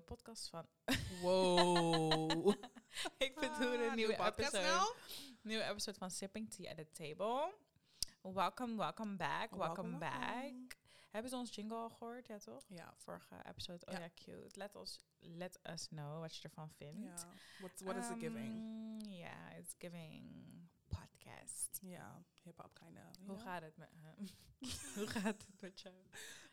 [0.00, 0.66] nieuwe podcast van.
[1.20, 2.48] Wow.
[3.26, 4.64] ik bedoel een Ah, nieuwe podcast episode.
[4.66, 4.94] nou?
[5.42, 7.52] Nieuwe episode van Sipping Tea at the Table.
[8.22, 10.20] Welcome, welcome back, welcome, Welcome, back.
[10.42, 10.66] welcome.
[11.10, 12.26] Hebben ze ons jingle al gehoord?
[12.26, 12.64] Ja, toch?
[12.68, 12.94] Ja.
[12.96, 13.86] Vorige episode.
[13.86, 14.08] Oh ja, Ja.
[14.14, 14.58] cute.
[14.58, 17.20] Let, us, let us know wat je ervan vindt.
[17.22, 17.28] Ja.
[17.58, 18.54] What, what is it giving?
[18.54, 20.22] Um, Ja, it's giving
[20.88, 21.78] podcast.
[21.82, 23.26] Ja, hip-hop kind of.
[23.26, 24.26] Hoe gaat het met hem?
[24.96, 25.94] Hoe gaat het met jou?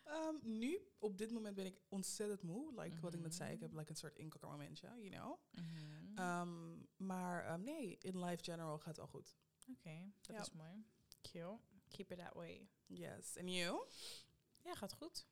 [0.07, 2.81] Ehm, nu, op dit moment ben ik ontzettend moe.
[2.81, 3.63] Like wat ik net zei, ik Mhm.
[3.65, 5.37] heb like een soort inkakkermomentje, you know.
[5.51, 6.17] Mhm.
[6.17, 6.75] Ehm,
[7.07, 9.35] maar ehm, nee, in life general gaat het wel goed.
[9.69, 10.41] Oké, dat ja.
[10.41, 10.85] is mooi.
[11.21, 11.57] Cute.
[11.87, 12.69] Keep it that way.
[12.85, 13.35] Yes.
[13.35, 13.85] En you?
[14.63, 15.27] Ja, gaat goed.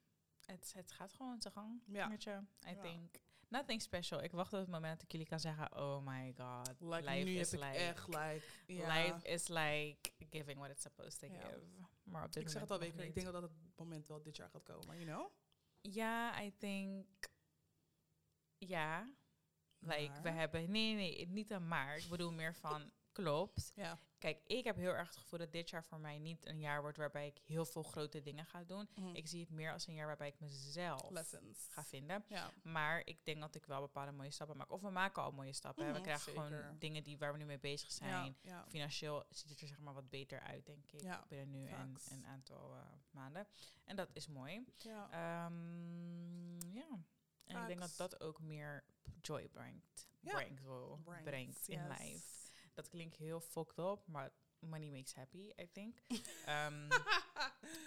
[0.45, 1.81] Het, het gaat gewoon zijn gang.
[1.85, 2.09] Ja.
[2.09, 2.39] Weet je?
[2.67, 2.81] I Ja.
[2.81, 3.16] think.
[3.47, 4.23] Nothing special.
[4.23, 6.67] Ik wacht op het moment dat ik jullie kan zeggen, oh my god.
[6.80, 11.59] Like, life is like, echt like, life is like giving what it's supposed to give.
[12.06, 14.36] Maar op dit ik zeg het al weken, ik denk dat het moment wel dit
[14.36, 15.31] jaar gaat komen, you know?
[15.81, 17.08] Ja, I think.
[18.58, 19.14] Ja.
[19.80, 20.72] Like, we hebben.
[20.72, 21.97] Nee, nee, nee, niet een maar.
[21.97, 22.92] Ik bedoel meer van.
[23.16, 23.71] Klopt.
[23.75, 23.99] Ja.
[24.17, 26.81] Kijk, ik heb heel erg het gevoel dat dit jaar voor mij niet een jaar
[26.81, 28.89] wordt waarbij ik heel veel grote dingen ga doen.
[28.95, 29.16] Mhm.
[29.16, 31.67] Ik zie het meer als een jaar waarbij ik mezelf Lessons.
[31.69, 32.25] ga vinden.
[32.27, 32.52] Ja.
[32.63, 34.72] Maar ik denk dat ik wel bepaalde mooie stappen maak.
[34.72, 35.83] Of we maken al mooie stappen.
[35.83, 35.89] hè.
[35.89, 36.44] Mhm, we krijgen zeker.
[36.44, 38.35] gewoon dingen die, waar we nu mee bezig zijn.
[38.41, 38.66] Ja, ja.
[38.67, 41.19] Financieel ziet het er zeg maar wat beter uit, denk ik.
[41.27, 43.47] Binnen nu en een aantal eh, maanden.
[43.85, 44.66] En dat is mooi.
[44.75, 45.09] ja.
[45.11, 45.53] Ehm.
[47.45, 48.83] En ik denk dat dat ook meer
[49.22, 50.07] joy brengt.
[50.19, 50.61] Brengt,
[51.23, 52.00] brengt, in yes.
[52.00, 52.44] life.
[52.76, 55.98] Dat klinkt heel fucked up, maar money makes happy, I think.
[56.45, 56.90] Ehm,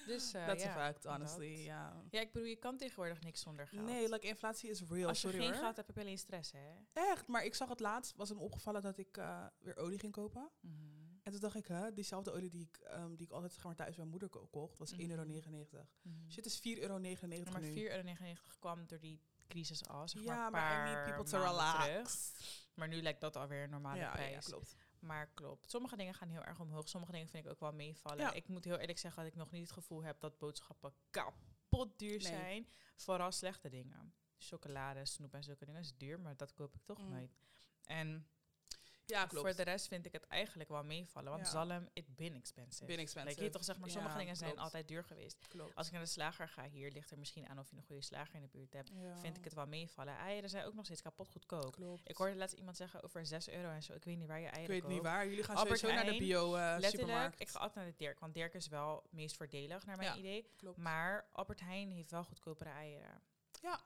[0.07, 1.65] dus eh, That's ja, a fact, honestly.
[1.65, 2.05] Ja.
[2.11, 3.85] Ja, ik bedoel, je kan tegenwoordig niks zonder geld.
[3.87, 5.09] Nee, like inflatie is real.
[5.09, 5.63] Als je sorry geen hoor.
[5.63, 6.75] geld hebt, heb je alleen stress, hè?
[6.93, 10.13] Echt, maar ik zag het laatst, was hem opgevallen dat ik eh, weer olie ging
[10.13, 10.51] kopen.
[10.61, 10.77] Mhm.
[11.23, 13.75] En toen dacht ik, hè, diezelfde olie die ik, ehm, die ik altijd zeg maar,
[13.75, 15.01] thuis bij mijn moeder ko- kocht, was Mhm.
[15.01, 15.87] 1,99 euro.
[16.29, 17.73] Shit is 4,99 euro maar nu.
[17.73, 21.39] 4,99 euro kwam door die crisis al, zeg ja, maar, maar I need people to
[21.39, 21.85] relax.
[21.85, 22.67] terug.
[22.75, 24.33] Maar nu lijkt dat alweer een normale Ja, prijs.
[24.35, 24.75] ja, klopt.
[25.01, 25.71] Maar klopt.
[25.71, 26.89] Sommige dingen gaan heel erg omhoog.
[26.89, 28.19] Sommige dingen vind ik ook wel meevallen.
[28.19, 28.33] Ja.
[28.33, 31.99] Ik moet heel eerlijk zeggen dat ik nog niet het gevoel heb dat boodschappen kapot
[31.99, 32.21] duur Nee.
[32.21, 32.69] zijn.
[32.97, 34.15] Vooral slechte dingen.
[34.39, 37.09] Chocolade, snoep en zulke dingen is duur, maar dat koop ik toch Mm.
[37.11, 37.37] nooit.
[37.85, 38.29] En
[39.09, 39.47] Ja, klopt.
[39.47, 41.31] voor de rest vind ik het eigenlijk wel meevallen.
[41.31, 41.51] Want Ja.
[41.53, 42.85] zalm, it been expensive.
[42.85, 43.35] Been expensive.
[43.35, 45.49] Like, je toch, zeg maar, sommige Ja, dingen zijn altijd duur geweest.
[45.49, 45.75] klopt.
[45.75, 48.03] Als ik naar de slager ga, hier ligt er misschien aan of je een goede
[48.03, 48.91] slager in de buurt hebt.
[48.95, 50.17] Ja, Vind ik het wel meevallen.
[50.17, 51.73] Eieren zijn ook nog steeds kapot goedkoop.
[51.73, 52.09] Klopt.
[52.09, 53.93] Ik hoorde laatst iemand zeggen over 6 euro en zo.
[53.93, 54.93] Ik weet niet waar je eieren Ik weet koopt.
[54.93, 55.27] niet waar.
[55.29, 57.41] Jullie gaan Albert sowieso naar de bio Letterlijk, supermarkt.
[57.41, 60.19] ik ga altijd naar de Dirk, want Dirk is wel het meest voordelig naar mijn
[60.19, 60.51] idee.
[60.57, 60.77] Klopt.
[60.79, 63.23] Maar Albert Heijn heeft wel goedkopere eieren.
[63.63, 63.81] Ja.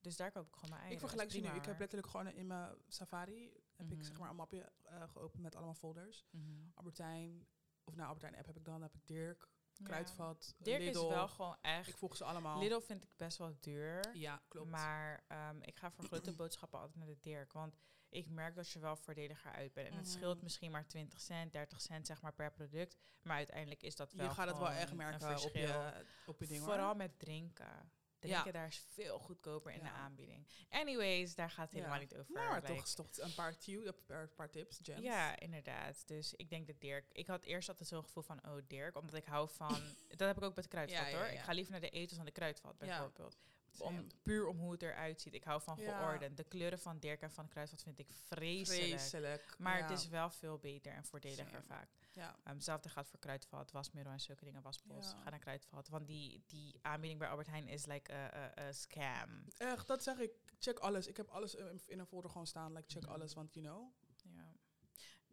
[0.00, 0.92] Dus daar koop ik gewoon mijn eieren.
[1.02, 1.58] ik vergelijk ze nu.
[1.58, 4.06] Ik heb letterlijk gewoon in mijn Safari heb ik Mhm.
[4.06, 6.24] zeg maar een mapje eh, geopend met allemaal folders.
[6.30, 6.68] Mhm.
[6.74, 7.46] Albertijn,
[7.84, 9.84] of nou Albertijn app heb ik dan, heb ik Dirk, Ja.
[9.84, 10.98] Kruidvat, Dirk Lidl.
[11.02, 11.88] is wel gewoon echt...
[11.88, 12.58] Ik volg ze allemaal.
[12.58, 14.16] Lidl vind ik best wel duur.
[14.16, 14.70] Ja, klopt.
[14.70, 17.52] Maar ehm, ik ga voor grote boodschappen altijd naar de Dirk.
[17.52, 17.76] Want
[18.08, 19.88] ik merk dat je wel voordeliger uit bent.
[19.88, 20.14] En het Mhm.
[20.14, 22.96] scheelt misschien maar 20 cent, 30 cent zeg maar per product.
[23.22, 26.46] Maar uiteindelijk is dat wel je gaat het wel echt merken op je, op je
[26.46, 26.68] ding hoor.
[26.68, 27.92] Vooral met drinken.
[28.28, 28.58] Drinken Ja.
[28.58, 30.46] daar is veel goedkoper in de aanbieding.
[30.70, 32.32] Anyways, daar gaat het helemaal niet over.
[32.32, 35.00] Nou, maar Like, toch, toch een paar, een paar, paar tips, gems.
[35.00, 36.08] Ja, inderdaad.
[36.08, 37.04] Dus ik denk dat Dirk...
[37.12, 39.76] Ik had eerst altijd zo'n gevoel van, oh Dirk, omdat ik hou van...
[40.16, 41.26] dat heb ik ook met kruidvat Ja, ja, hoor.
[41.26, 43.38] Ik ga liever naar de etels dan de kruidvat bijvoorbeeld.
[43.78, 45.34] Om, puur om hoe het eruit ziet.
[45.34, 45.98] Ik hou van Ja.
[45.98, 46.36] geordend.
[46.36, 48.82] De kleuren van Dirk en van kruidvat vind ik vreselijk.
[48.84, 49.54] Vreselijk.
[49.58, 49.82] Maar ja.
[49.88, 51.62] het is wel veel beter en voordeliger Same.
[51.62, 51.88] vaak.
[52.14, 52.36] Ja.
[52.46, 55.10] Um, hetzelfde gaat voor kruidvat, wasmiddel en zulke dingen, waspos.
[55.10, 55.18] Ja.
[55.18, 55.88] Ga naar kruidvat.
[55.88, 59.44] Want die, die aanbieding bij Albert Heijn is like a, a, a scam.
[59.56, 60.32] Echt, dat zeg ik.
[60.58, 61.06] Check alles.
[61.06, 61.54] Ik heb alles
[61.86, 62.72] in een folder gewoon staan.
[62.72, 63.92] Like, check alles, want you know.
[64.36, 64.52] Ja.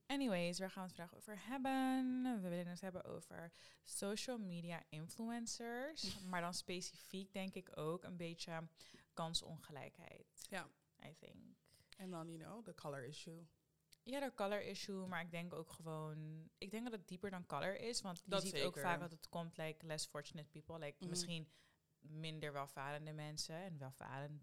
[0.05, 2.41] Anyways, waar gaan we het vandaag over hebben?
[2.41, 3.51] We willen het hebben over
[3.83, 6.17] social media influencers.
[6.29, 8.67] maar dan specifiek denk ik ook een beetje
[9.13, 10.45] kansongelijkheid.
[10.49, 10.67] Ja.
[11.05, 11.55] I think.
[11.97, 13.47] En dan, you know, the color issue.
[14.03, 16.49] Ja, de color issue, maar ik denk ook gewoon...
[16.57, 19.11] Ik denk dat het dieper dan color is, want je Dat ziet ook vaak dat
[19.11, 20.79] het komt, like, less fortunate people.
[20.79, 21.09] Like, Mhm.
[21.09, 21.49] misschien
[21.99, 24.41] minder welvarende mensen en welvarende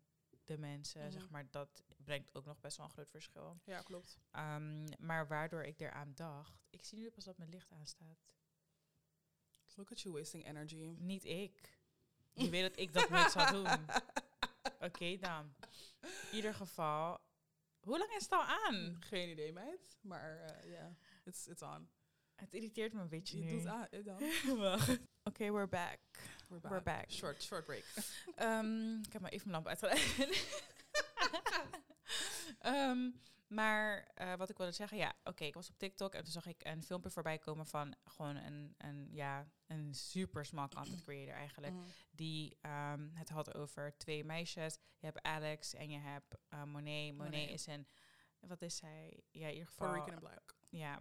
[0.58, 1.10] mensen, Mhm.
[1.10, 1.50] zeg maar.
[1.50, 3.60] Dat brengt ook nog best wel een groot verschil.
[3.64, 4.18] Ja, klopt.
[4.30, 6.66] Ehm, maar waardoor ik eraan dacht...
[6.70, 8.26] Ik zie nu pas dat mijn licht aanstaat.
[9.74, 10.94] Look at you wasting energy.
[10.98, 11.78] Niet ik.
[12.32, 13.86] Je weet dat ik dat nooit zou doen.
[14.80, 15.54] Oké dan.
[16.00, 17.20] In ieder geval...
[17.88, 18.96] Hoe lang is het al aan?
[19.00, 19.98] Geen idee, meid.
[20.00, 20.94] Maar eh, ja,
[21.24, 21.88] it's, it's on.
[22.34, 23.50] Het irriteert me een beetje Je nu.
[23.50, 24.88] doet aan, eh.
[25.28, 25.98] Oké, we're back.
[26.48, 26.70] We're back.
[26.70, 27.10] We're back.
[27.10, 27.84] Short, short break.
[28.34, 30.28] Ehm, ik heb maar even mijn lamp uitgedaan.
[32.74, 33.10] Ehm,
[33.48, 36.46] Maar eh, wat ik wilde zeggen, ja, oké, ik was op TikTok en toen zag
[36.46, 41.34] ik een filmpje voorbij komen van gewoon een, een ja, een super small content creator
[41.34, 41.72] eigenlijk.
[41.74, 41.84] Mhm.
[42.10, 44.78] Die ehm, het had over twee meisjes.
[44.98, 47.14] Je hebt Alex en je hebt eh, Monet.
[47.14, 47.50] Monet Monet.
[47.50, 47.86] is een,
[48.40, 49.22] wat is zij?
[49.30, 49.86] Ja, in ieder geval.
[49.88, 50.54] Puerto Rican en black.
[50.70, 51.00] Ja.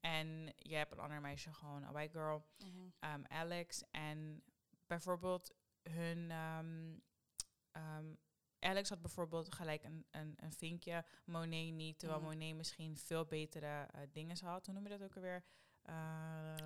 [0.00, 2.88] En je hebt een ander meisje, gewoon een white girl, Mhm.
[2.98, 3.82] ehm, Alex.
[3.90, 4.42] En
[4.86, 6.30] bijvoorbeeld hun...
[6.30, 8.14] ehm,
[8.66, 11.98] Alex had bijvoorbeeld gelijk een, een, een vinkje, Monet niet.
[11.98, 12.28] Terwijl Mhm.
[12.30, 14.66] Monet misschien veel betere eh, dingen had.
[14.66, 15.44] Hoe noem je dat ook alweer?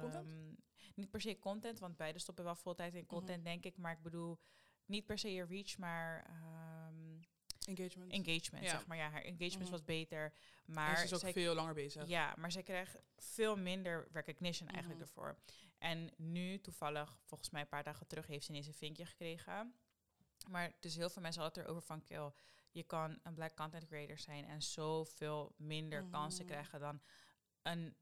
[0.00, 0.26] Content?
[0.26, 0.54] Ehm,
[0.94, 3.08] niet per se content, want beide stoppen wel vol tijd in Mhm.
[3.08, 3.76] content, denk ik.
[3.76, 4.38] Maar ik bedoel,
[4.86, 7.20] niet per se je reach, maar ehm,
[7.64, 8.12] Engagement.
[8.12, 8.70] engagement, Ja.
[8.70, 8.96] zeg maar.
[8.96, 9.70] Ja, haar engagement Mhm.
[9.70, 10.32] was beter.
[10.64, 12.06] maar ze is ook zij veel langer bezig.
[12.08, 15.08] ja, maar zij kreeg veel minder recognition eigenlijk Mhm.
[15.08, 15.38] ervoor.
[15.78, 19.74] En nu, toevallig, volgens mij een paar dagen terug, heeft ze ineens een vinkje gekregen.
[20.48, 22.32] Maar dus heel veel mensen hadden het erover van, kill,
[22.70, 26.52] je kan een black content creator zijn en zoveel minder kansen Mhm.
[26.52, 27.00] krijgen dan
[27.62, 27.96] een,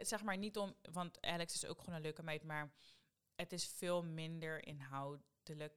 [0.00, 2.72] zeg maar niet om, want Alex is ook gewoon een leuke meid, maar
[3.34, 4.64] het is veel minder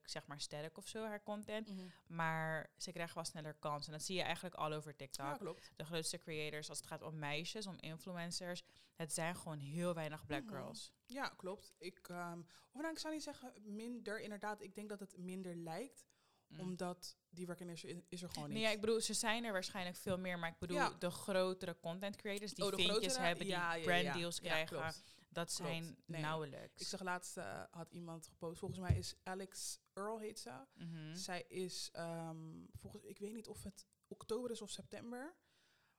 [0.03, 1.67] zeg maar sterk of zo, haar content.
[1.69, 1.87] Mhm.
[2.07, 3.91] Maar ze krijgen wel sneller kansen.
[3.91, 5.71] En dat zie je eigenlijk al over TikTok Ja, klopt.
[5.75, 8.63] de grootste creators als het gaat om meisjes, om influencers.
[8.95, 10.53] Het zijn gewoon heel weinig black Mhm.
[10.55, 10.91] girls.
[11.05, 11.73] Ja, klopt.
[11.77, 12.39] Ik, ehm,
[12.71, 14.61] of nou, ik zou niet zeggen minder, inderdaad.
[14.61, 16.05] Ik denk dat het minder lijkt,
[16.47, 16.59] Mm.
[16.59, 18.57] omdat die recognition is, is er gewoon niet.
[18.57, 20.89] Nee, ja, ik bedoel, ze zijn er waarschijnlijk veel meer, maar ik bedoel Ja.
[20.99, 23.25] de grotere content creators die Oh, de vinkjes grotere?
[23.25, 25.03] hebben, die Ja, brand deals Ja, krijgen, klopt.
[25.29, 25.71] Dat Klopt.
[25.71, 26.21] zijn Nee.
[26.21, 26.81] nauwelijks.
[26.81, 30.65] Ik zag laatst, eh, had iemand gepost, volgens mij is Alex Earl heet ze.
[30.73, 31.15] Mhm.
[31.15, 35.35] Zij is, ehm, volgens, ik weet niet of het oktober is of september.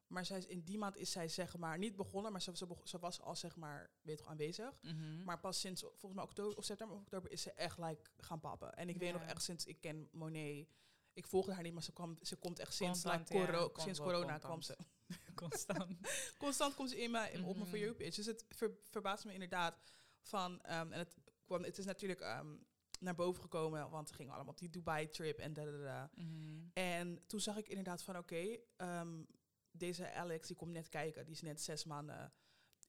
[0.07, 2.67] Maar zij is, in die maand is zij zeg maar niet begonnen, maar ze, ze,
[2.67, 4.79] beg- ze was al zeg maar, weet je, aanwezig.
[4.83, 5.25] Mhm.
[5.25, 8.41] Maar pas sinds volgens mij oktober of september of oktober is ze echt like gaan
[8.41, 8.75] pappen.
[8.77, 10.69] En ik weet nog echt sinds ik ken Monet.
[11.13, 14.39] Ik volgde haar niet, maar ze, kwam, ze komt echt sinds, like, coro- sinds corona
[14.39, 14.77] kwam ze.
[15.35, 15.97] Constant.
[16.39, 17.69] Constant komt ze in in, op mijn.
[17.69, 18.11] For You page.
[18.11, 19.81] Dus het ver, verbaast me inderdaad
[20.21, 20.63] van...
[20.63, 22.57] ehm, en het, kwam, het is natuurlijk ehm,
[23.01, 26.11] naar boven gekomen, want we gingen allemaal op die Dubai-trip en da, da, da.
[26.15, 26.69] Mhm.
[26.73, 29.23] En toen zag ik inderdaad van, oké, ehm,
[29.71, 31.25] deze Alex, die komt net kijken.
[31.25, 32.33] Die is net zes maanden,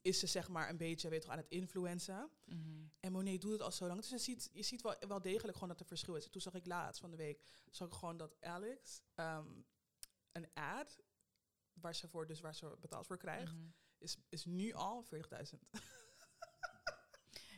[0.02, 2.30] is ze zeg maar een beetje, weet wel, aan het influencen.
[2.46, 2.86] Mhm.
[3.00, 4.00] En Monet doet het al zo lang.
[4.00, 6.30] Dus je ziet, je ziet wel, wel degelijk gewoon dat er verschil is.
[6.30, 9.02] Toen zag ik laatst van de week, zag ik gewoon dat Alex
[10.32, 11.00] een ad,
[11.82, 13.66] waar ze, voor, dus waar ze betaald voor krijgt, Mhm.
[13.98, 15.60] is, is nu al 40.000.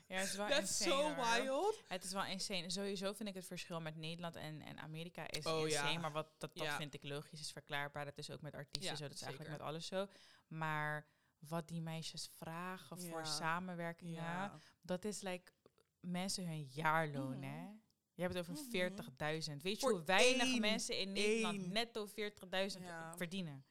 [0.08, 1.81] Ja, het is wel That's insane, so wild.
[1.88, 2.70] Het is wel insane.
[2.70, 5.92] Sowieso vind ik het verschil met Nederland en, en Amerika is Oh, insane.
[5.92, 6.00] ja.
[6.00, 6.75] Maar wat, dat, dat Ja.
[6.78, 8.06] vind ik logisch, is verklaarbaar.
[8.06, 9.04] Dat is ook met artiesten Ja, zo.
[9.08, 10.08] Dat is eigenlijk met alles zo.
[10.48, 11.08] Maar
[11.40, 15.52] wat die meisjes vragen voor samenwerkingen, dat is like
[16.00, 17.44] mensen hun jaarloon, Mhm.
[17.50, 17.68] hè?
[18.14, 18.70] Je hebt het over Mhm.
[18.72, 19.62] 40.000.
[19.64, 21.72] Weet je Voor hoe weinig één- mensen in Nederland één.
[21.72, 23.18] netto 40.000 Ja.
[23.18, 23.66] verdienen?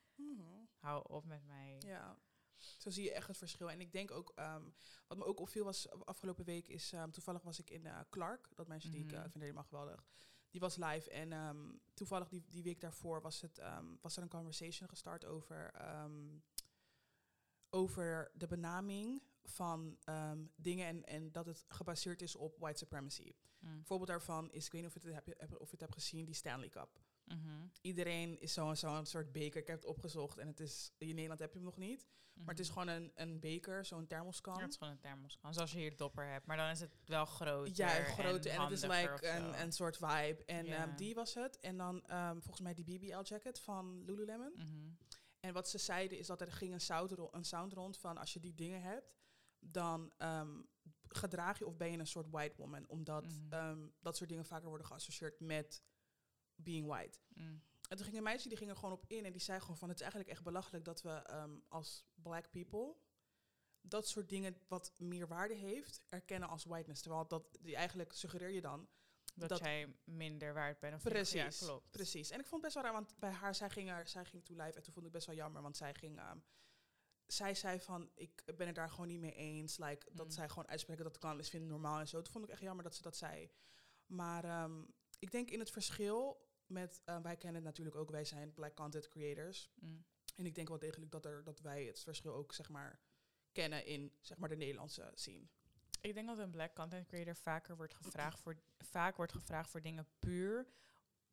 [0.83, 1.77] Hou op met mij.
[1.87, 2.19] Ja,
[2.57, 3.71] zo zie je echt het verschil.
[3.71, 4.71] En ik denk ook, ehm,
[5.07, 8.49] wat me ook opviel was afgelopen week, is ehm, toevallig was ik in eh, Clark,
[8.55, 10.05] dat meisje die ik eh, vind helemaal geweldig.
[10.51, 13.61] Die was live en ehm, toevallig die, die week daarvoor was, het,
[14.01, 15.71] was er een conversation gestart over,
[17.71, 19.99] over de benaming van
[20.57, 23.33] dingen en, en dat het gebaseerd is op white supremacy.
[23.59, 23.69] Mm.
[23.71, 25.81] Een voorbeeld daarvan is, ik weet niet of je het, heb, heb- of je het
[25.81, 27.01] hebt gezien, die Stanley Cup.
[27.35, 27.67] Mhm.
[27.81, 29.61] Iedereen is zo'n zo'n soort beker.
[29.61, 32.07] Ik heb het opgezocht en het is, in Nederland heb je hem nog niet.
[32.35, 32.79] Maar het is Mhm.
[32.79, 34.55] gewoon een, een beker, zo'n thermoskan.
[34.55, 35.55] Ja, het is gewoon een thermoskan.
[35.55, 36.47] Zoals je hier dopper hebt.
[36.47, 37.73] Maar dan is het wel groter.
[37.77, 38.51] Ja, grote.
[38.51, 39.27] En, het is like zo.
[39.27, 40.43] een, een soort vibe.
[40.47, 41.61] En ehm, die was het.
[41.61, 44.53] En dan ehm, volgens mij die BBL jacket van Lululemon.
[44.57, 44.91] Mhm.
[45.41, 48.33] En wat ze zeiden is dat er ging een sound, een sound rond van als
[48.33, 49.13] je die dingen hebt,
[49.59, 50.61] dan ehm,
[51.09, 52.89] gedraag je of ben je een soort white woman.
[52.89, 53.89] Omdat Mhm.
[54.01, 55.83] dat soort dingen vaker worden geassocieerd met
[56.57, 57.19] being white.
[57.29, 57.63] Mm.
[57.89, 59.77] En toen ging een meisje die ging er gewoon op in en die zei gewoon
[59.77, 62.97] van het is eigenlijk echt belachelijk dat we ehm, als black people
[63.81, 67.03] dat soort dingen wat meer waarde heeft erkennen als whiteness.
[67.03, 68.89] Terwijl dat die eigenlijk suggereer je dan.
[69.35, 70.95] Dat, Dat- jij minder waard bent.
[70.95, 71.91] Of Precies, Ja, klopt.
[71.91, 72.31] precies.
[72.31, 74.45] En ik vond het best wel raar, want bij haar, zij ging, er, zij ging
[74.45, 76.19] toe live en toen vond ik best wel jammer, want zij ging...
[76.19, 76.39] ehm,
[77.27, 79.77] zij zei van, ik ben het daar gewoon niet mee eens.
[79.79, 80.33] Like, dat Mm.
[80.33, 82.23] zij gewoon uitspreken dat kan is vinden normaal en zo.
[82.23, 83.51] Toen vond ik echt jammer dat ze dat zei.
[84.07, 84.85] Maar ehm,
[85.23, 88.75] ik denk in het verschil met, eh, wij kennen het natuurlijk ook, wij zijn black
[88.77, 89.71] content creators.
[89.75, 90.05] Mm.
[90.37, 93.01] En ik denk wel degelijk dat, er, dat wij het verschil ook, zeg maar,
[93.53, 95.47] kennen in, zeg maar, de Nederlandse scene.
[96.01, 99.83] Ik denk dat een black content creator vaker wordt gevraagd voor, vaak wordt gevraagd voor
[99.83, 100.67] dingen puur,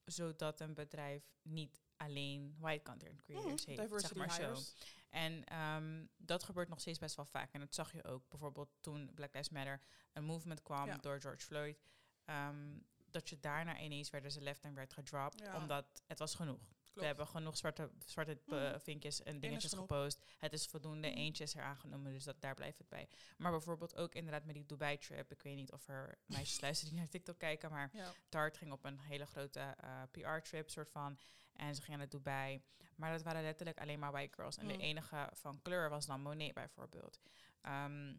[0.06, 3.90] zodat een bedrijf niet alleen white content creators heeft.
[4.02, 4.56] Zeg Mhm, maar zo.
[5.10, 7.54] En ehm, dat gebeurt nog steeds best wel vaak.
[7.54, 9.82] En dat zag je ook bijvoorbeeld toen Black Lives Matter
[10.14, 10.98] een movement kwam Ja.
[10.98, 11.78] door George Floyd.
[12.26, 12.78] ehm,
[13.14, 15.40] dat je daarna ineens werden ze left en werd gedropt.
[15.40, 15.56] Ja.
[15.58, 16.60] Omdat het was genoeg.
[16.94, 18.80] We hebben genoeg zwarte, zwarte eh, Mhm.
[18.80, 20.24] vinkjes en dingetjes gepost.
[20.38, 21.08] Het is voldoende.
[21.08, 21.18] Mhm.
[21.18, 23.08] Eentje is er aangenomen, dus dat, daar blijft het bij.
[23.38, 25.32] Maar bijvoorbeeld ook inderdaad met die Dubai-trip.
[25.32, 28.12] Ik weet niet of er meisjes luisteren die naar TikTok kijken, maar Ja.
[28.30, 31.20] Tart ging op een hele grote eh, PR-trip, soort van.
[31.54, 32.62] En ze gingen naar Dubai.
[32.96, 34.58] Maar dat waren letterlijk alleen maar white girls.
[34.58, 34.72] En Mm.
[34.72, 37.20] de enige van kleur was dan Monet bijvoorbeeld.
[37.62, 38.16] Ehm,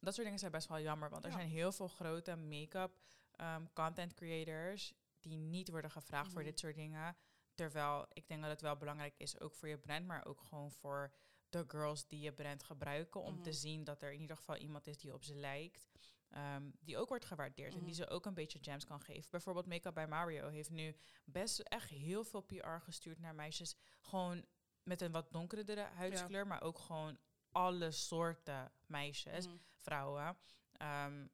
[0.00, 1.10] dat soort dingen zijn best wel jammer.
[1.10, 1.36] Want er Ja.
[1.36, 2.92] zijn heel veel grote make-up
[3.40, 6.50] ehm, content creators die niet worden gevraagd voor Mhm.
[6.50, 7.16] dit soort dingen.
[7.54, 10.72] Terwijl ik denk dat het wel belangrijk is, ook voor je brand, maar ook gewoon
[10.72, 11.12] voor
[11.48, 13.20] de girls die je brand gebruiken.
[13.22, 13.42] Om Mhm.
[13.42, 15.88] te zien dat er in ieder geval iemand is die op ze lijkt.
[16.30, 18.02] ehm, die ook wordt gewaardeerd en die Mhm.
[18.02, 19.30] ze ook een beetje gems kan geven.
[19.30, 23.76] Bijvoorbeeld Makeup bij Mario heeft nu best echt heel veel PR gestuurd naar meisjes.
[24.00, 24.44] Gewoon
[24.82, 27.18] met een wat donkerdere huidskleur, maar ook gewoon
[27.52, 29.56] alle soorten meisjes, Mhm.
[29.76, 30.36] vrouwen.
[30.72, 31.26] Ehm,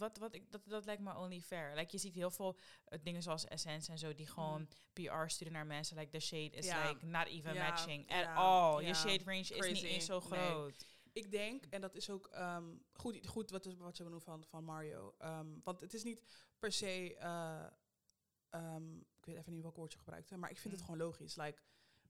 [0.00, 1.74] wat, wat ik, dat, dat lijkt me only fair.
[1.74, 5.52] Like, je ziet heel veel eh, dingen zoals Essence en zo, die gewoon PR sturen
[5.52, 5.96] naar mensen.
[5.96, 6.66] Like, the shade is.
[6.66, 6.88] Ja.
[6.88, 8.84] like not even Ja, matching at ja, all.
[8.86, 10.28] Je shade range is niet eens zo Nee.
[10.40, 10.84] groot.
[11.12, 14.64] Ik denk, en dat is ook ehm, goed, goed wat, wat je benoemt van, van
[14.64, 15.14] Mario.
[15.18, 16.22] Ehm, want het is niet
[16.58, 17.66] per se, eh,
[18.50, 20.88] ehm, ik weet even niet welk woord je gebruikte, maar ik vind het Mm.
[20.88, 21.36] gewoon logisch.
[21.36, 21.62] Like,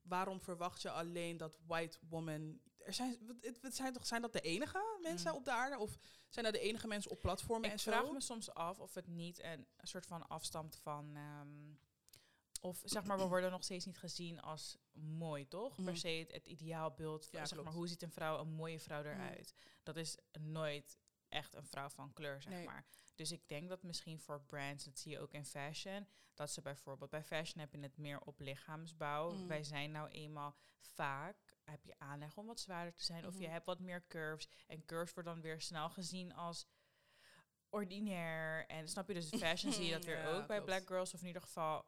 [0.03, 2.61] waarom verwacht je alleen dat white woman...
[2.79, 5.37] Er zijn, het, het zijn, toch, zijn dat de enige mensen Mm.
[5.37, 5.79] op de aarde?
[5.79, 7.91] Of zijn dat de enige mensen op platformen Ik en zo?
[7.91, 11.17] vraag me soms af of het niet een soort van afstamt van...
[11.17, 11.75] ehm,
[12.61, 15.83] of zeg maar, we worden nog steeds niet gezien als mooi, toch?
[15.85, 17.27] Per se het, het ideaalbeeld.
[17.27, 19.11] van, Ja, zeg maar, hoe ziet een vrouw, een mooie vrouw Mhm.
[19.11, 19.55] eruit?
[19.83, 22.65] Dat is nooit echt een vrouw van kleur, zeg Nee.
[22.67, 22.85] maar.
[23.21, 26.63] Dus ik denk dat misschien voor brands, dat zie je ook in fashion, dat ze
[26.63, 29.33] bijvoorbeeld bij fashion heb je het meer op lichaamsbouw.
[29.33, 29.47] Mhm.
[29.47, 33.43] Wij zijn nou eenmaal vaak heb je aanleg om wat zwaarder te zijn, of je
[33.43, 33.51] Mhm.
[33.53, 34.49] hebt wat meer curves.
[34.67, 36.67] En curves worden dan weer snel gezien als
[37.69, 38.67] ordinair.
[38.67, 40.65] En snap je, dus fashion zie je dat weer Ja, ook bij klopt.
[40.65, 41.87] black girls, of in ieder geval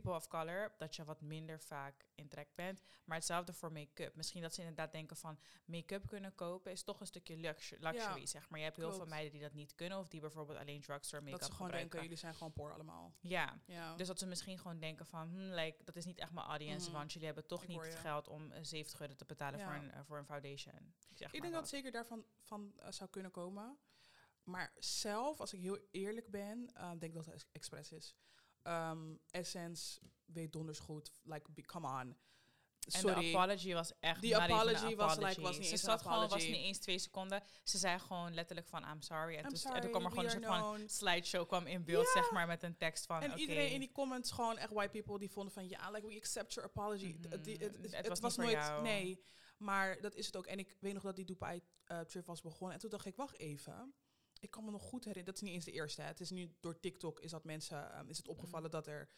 [0.00, 2.80] people of color, dat je wat minder vaak in trek bent.
[3.04, 4.14] Maar hetzelfde voor make-up.
[4.14, 8.20] Misschien dat ze inderdaad denken van make-up kunnen kopen is toch een stukje luxu- luxury,
[8.20, 8.58] Ja, zeg maar.
[8.58, 11.38] Je hebt heel veel meiden die dat niet kunnen, of die bijvoorbeeld alleen drugstore make-up
[11.40, 11.90] dat ze gewoon gebruiken.
[11.90, 13.14] denken, jullie zijn gewoon poor allemaal.
[13.20, 13.96] Ja, Ja.
[13.96, 16.88] dus dat ze misschien gewoon denken van, hmm, like, dat is niet echt mijn audience,
[16.88, 16.96] Mhm.
[16.98, 19.64] want jullie hebben toch Ik niet het geld om eh, 70 euro te betalen Ja.
[19.66, 20.74] voor, een, eh, voor een foundation.
[21.08, 23.78] Ik, zeg Ik maar denk dat zeker daarvan van, eh, zou kunnen komen.
[24.42, 28.14] Maar zelf, als ik heel eerlijk ben, eh, denk ik dat het ex- expres is.
[28.64, 31.10] Ehm, Essence weet donders goed.
[31.22, 32.16] Like, be- come on.
[32.92, 33.20] En Sorry.
[33.32, 36.54] de apology was echt Die apology was, like, was niet Ze zat gewoon, was niet
[36.54, 37.42] eens twee seconden.
[37.62, 39.34] Ze zei gewoon letterlijk van, I'm sorry.
[39.34, 41.84] En, I'm toen, sorry, en toen kwam er gewoon een soort van slideshow kwam in
[41.84, 44.90] beeld, zeg maar, met een tekst van, En iedereen in die comments, gewoon echt white
[44.90, 47.16] people, die vonden van ja, like we accept your apology.
[47.20, 47.30] Mhm.
[47.90, 48.82] Het- was nooit, jou.
[48.82, 49.22] nee.
[49.56, 50.46] Maar dat is het ook.
[50.46, 52.74] En ik weet nog dat die Dubai eh, trip was begonnen.
[52.74, 53.94] En toen dacht ik, wacht even.
[54.44, 55.24] Ik kan me nog goed herinneren.
[55.24, 56.00] Dat is niet eens de eerste.
[56.02, 56.06] Hè.
[56.08, 59.08] Het is nu door TikTok is dat mensen ehm, is het opgevallen dat er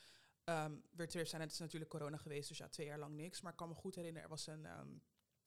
[0.45, 1.40] ehm, weer trips zijn.
[1.40, 3.40] En het is natuurlijk corona geweest, dus ja, twee jaar lang niks.
[3.40, 4.66] Maar ik kan me goed herinneren, er was een.
[4.66, 4.88] ehm,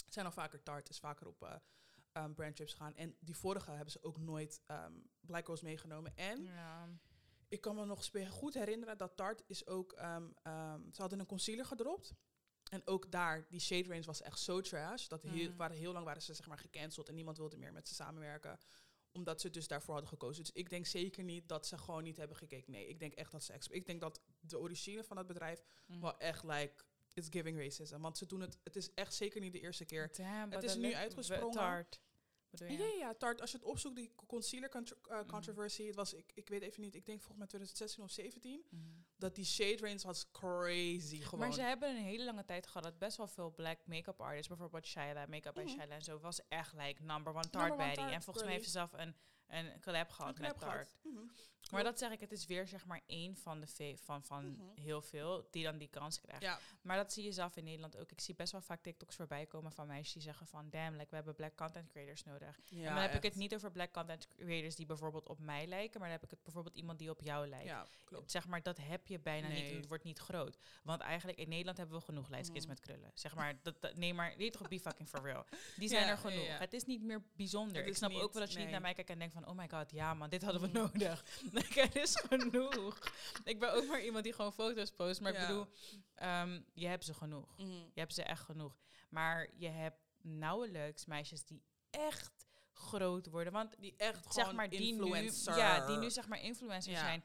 [0.07, 1.55] zijn al vaker Tart, is vaker op eh
[2.11, 2.95] ehm, brandtrips gegaan.
[2.95, 6.15] En die vorige hebben ze ook nooit ehm Black meegenomen.
[6.15, 6.89] En Ja.
[7.47, 9.91] ik kan me nog goed herinneren dat Tarte is ook...
[10.91, 12.13] ze hadden een concealer gedropt.
[12.71, 15.07] En ook daar, die shade range was echt zo trash.
[15.07, 15.57] Dat heel, Mhm.
[15.57, 18.59] waren, heel lang waren ze zeg maar gecanceld en niemand wilde meer met ze samenwerken.
[19.11, 20.43] Omdat ze dus daarvoor hadden gekozen.
[20.43, 22.71] Dus ik denk zeker niet dat ze gewoon niet hebben gekeken.
[22.71, 23.53] Nee, ik denk echt dat ze...
[23.69, 25.99] Ik denk dat de origine van het bedrijf Mhm.
[25.99, 26.83] wel echt like...
[27.13, 27.99] It's giving racism.
[27.99, 28.57] Want ze doen het...
[28.63, 30.09] Het is echt zeker niet de eerste keer.
[30.15, 31.51] Damn, but is nu uitgesprongen.
[31.51, 31.99] Tart.
[32.51, 33.41] Ja, ja, Tarte.
[33.41, 35.29] Als je het opzoekt, die concealer contro- eh, Mhm.
[35.29, 35.85] controversy.
[35.85, 38.83] Het was, ik, ik weet even niet, ik denk volgens mij 2016 of 17 Mhm.
[39.19, 41.39] Dat die shade range was crazy gewoon.
[41.39, 44.47] Maar ze hebben een hele lange tijd gehad dat best wel veel black make-up artists,
[44.47, 45.67] bijvoorbeeld Shyla, Make-up bij.
[45.67, 48.93] Shyla en zo, was echt like number one Tart En volgens mij heeft ze zelf
[48.93, 49.15] een,
[49.47, 50.59] een collab gehad Een met.
[50.59, 50.97] Tart.
[51.71, 54.51] Maar dat zeg ik, het is weer zeg maar één van de ve- van, van
[54.51, 54.81] Mhm.
[54.81, 56.41] heel veel die dan die kans krijgt.
[56.41, 58.11] Ja, Maar dat zie je zelf in Nederland ook.
[58.11, 61.09] Ik zie best wel vaak TikToks voorbij komen van meisjes die zeggen van damn, like,
[61.09, 62.59] we hebben black content creators nodig.
[62.65, 65.67] ja en dan heb ik het niet over black content creators die bijvoorbeeld op mij
[65.67, 67.65] lijken, maar dan heb ik het bijvoorbeeld iemand die op jou lijkt.
[67.65, 67.85] Ja.
[68.25, 70.57] Zeg maar, dat heb je bijna niet en het wordt niet groot.
[70.83, 72.69] Want eigenlijk in Nederland hebben we genoeg lightskins Mhm.
[72.73, 73.11] met krullen.
[73.13, 75.45] Zeg maar, dat, dat, nee maar, niet toch be fucking for real.
[75.77, 76.57] Die zijn er genoeg.
[76.59, 77.85] Het is niet meer bijzonder.
[77.85, 79.69] Ik snap ook wel dat je niet naar mij kijkt en denkt van, oh my
[79.69, 80.77] god, ja man, dit hadden we Mhm.
[80.77, 81.25] nodig.
[81.61, 82.97] Like, het is genoeg.
[83.43, 85.67] ik ben ook maar iemand die gewoon foto's post, maar ik bedoel,
[86.15, 87.57] ehm, je hebt ze genoeg.
[87.57, 87.71] Mhm.
[87.71, 88.77] Je hebt ze echt genoeg.
[89.09, 93.53] Maar je hebt nauwelijks meisjes die echt groot worden.
[93.53, 95.53] Want Die echt zeg maar die influencer.
[95.53, 97.01] nu, ja, die nu zeg maar influencers Ja.
[97.01, 97.23] zijn.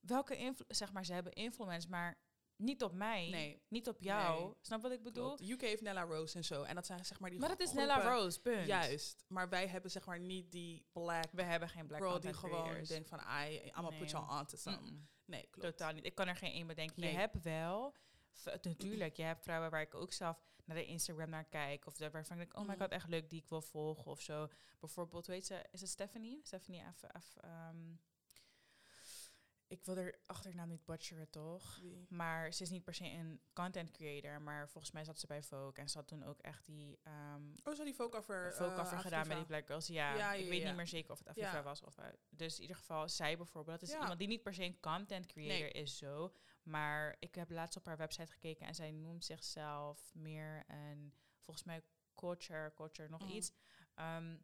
[0.00, 2.18] Welke zeg maar ze hebben influence, maar
[2.60, 4.44] niet op mij, Nee, niet op jou.
[4.44, 4.54] Nee.
[4.60, 5.40] Snap wat ik bedoel?
[5.42, 6.62] UK heeft Nella Rose en zo.
[6.62, 8.66] En dat zijn zeg maar die Maar dat is groepen- Nella Rose, punt.
[8.66, 9.24] Juist.
[9.28, 12.36] Maar wij hebben zeg maar niet die black We hebben geen black girl die content
[12.44, 12.88] gewoon creators.
[12.88, 13.98] denkt van, I, I'm Nee.
[13.98, 14.98] put you on to some.
[15.24, 15.68] Nee, klopt.
[15.68, 16.04] Totaal niet.
[16.04, 17.00] Ik kan er geen één bedenken.
[17.00, 17.12] Nee.
[17.12, 17.94] Je hebt wel
[18.62, 21.86] natuurlijk, je hebt vrouwen waar ik ook zelf naar de Instagram naar kijk.
[21.86, 22.82] Of daar waarvan ik denk, oh my Mhm.
[22.82, 24.48] god, echt leuk, die ik wil volgen of zo.
[24.80, 26.40] Bijvoorbeeld, weet ze, is het Stephanie?
[26.42, 27.04] Stephanie F...
[27.22, 27.76] F ehm,
[29.70, 31.78] ik wil er achternaam niet butcheren, toch?
[31.82, 32.06] Wie?
[32.08, 35.42] Maar ze is niet per se een content creator, maar volgens mij zat ze bij
[35.42, 38.52] Vogue en ze had toen ook echt die ehm Oh, zo die folk over.
[38.54, 39.86] Vogue cover gedaan met die Black Girls.
[39.86, 40.66] Ja, Ja, ik ja, weet ja.
[40.66, 41.62] niet meer zeker of het Ja.
[41.62, 42.26] was of uit.
[42.30, 45.26] Dus in ieder geval, zij bijvoorbeeld, dat is iemand die niet per se een content
[45.26, 45.70] creator Nee.
[45.72, 50.64] is zo, maar ik heb laatst op haar website gekeken en zij noemt zichzelf meer
[50.68, 51.82] een, volgens mij
[52.14, 53.30] culture, culture nog Mhm.
[53.32, 53.52] iets.
[53.94, 54.36] Ehm,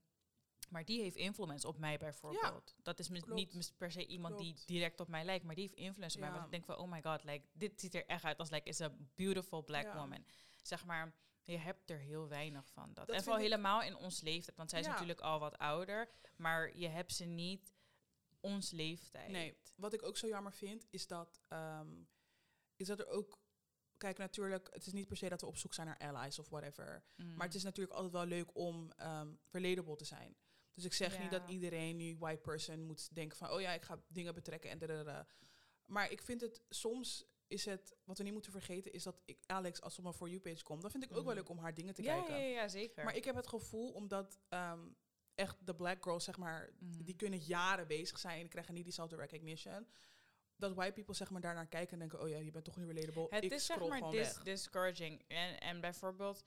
[0.68, 2.75] maar die heeft influence op mij bijvoorbeeld.
[2.82, 3.35] dat is klopt.
[3.35, 6.32] niet per se iemand die direct op mij lijkt, maar die heeft influence op mij.
[6.32, 8.68] Want ik denk van, oh my god, like, dit ziet er echt uit als like,
[8.68, 9.96] is a beautiful black Ja.
[9.96, 10.25] woman.
[10.62, 12.94] Zeg maar, je hebt er heel weinig van.
[12.94, 13.06] Dat.
[13.06, 16.76] Dat en vooral helemaal in ons leeftijd, want zij is natuurlijk al wat ouder, maar
[16.76, 17.75] je hebt ze niet
[18.40, 19.30] ons leeftijd.
[19.30, 22.02] Nee, wat ik ook zo jammer vind, is dat, ehm,
[22.76, 23.44] is dat er ook.
[23.96, 26.49] Kijk, natuurlijk, het is niet per se dat we op zoek zijn naar allies of
[26.49, 27.04] whatever.
[27.16, 27.35] Mm.
[27.35, 30.37] Maar het is natuurlijk altijd wel leuk om ehm relatable te zijn.
[30.76, 33.83] Dus ik zeg niet dat iedereen nu white person moet denken van, oh ja, ik
[33.83, 35.26] ga dingen betrekken en dadadada.
[35.87, 39.38] Maar ik vind het soms is het wat we niet moeten vergeten is dat ik
[39.47, 41.35] Alex als ze op mijn for you page komt, dan vind ik ook wel Mhm.
[41.35, 42.35] leuk om haar dingen te ja, kijken.
[42.40, 43.04] ja, ja, zeker.
[43.04, 44.80] Maar ik heb het gevoel omdat ehm,
[45.35, 47.04] echt de black girls zeg maar, Mhm.
[47.04, 49.87] die kunnen jaren bezig zijn en krijgen niet diezelfde recognition.
[50.56, 52.87] Dat white people zeg maar daarnaar kijken en denken, oh ja, je bent toch niet
[52.90, 53.26] relatable.
[53.30, 54.42] Het ik is zeg maar gewoon dis weg.
[54.42, 55.23] discouraging.
[55.28, 56.42] En, en bijvoorbeeld,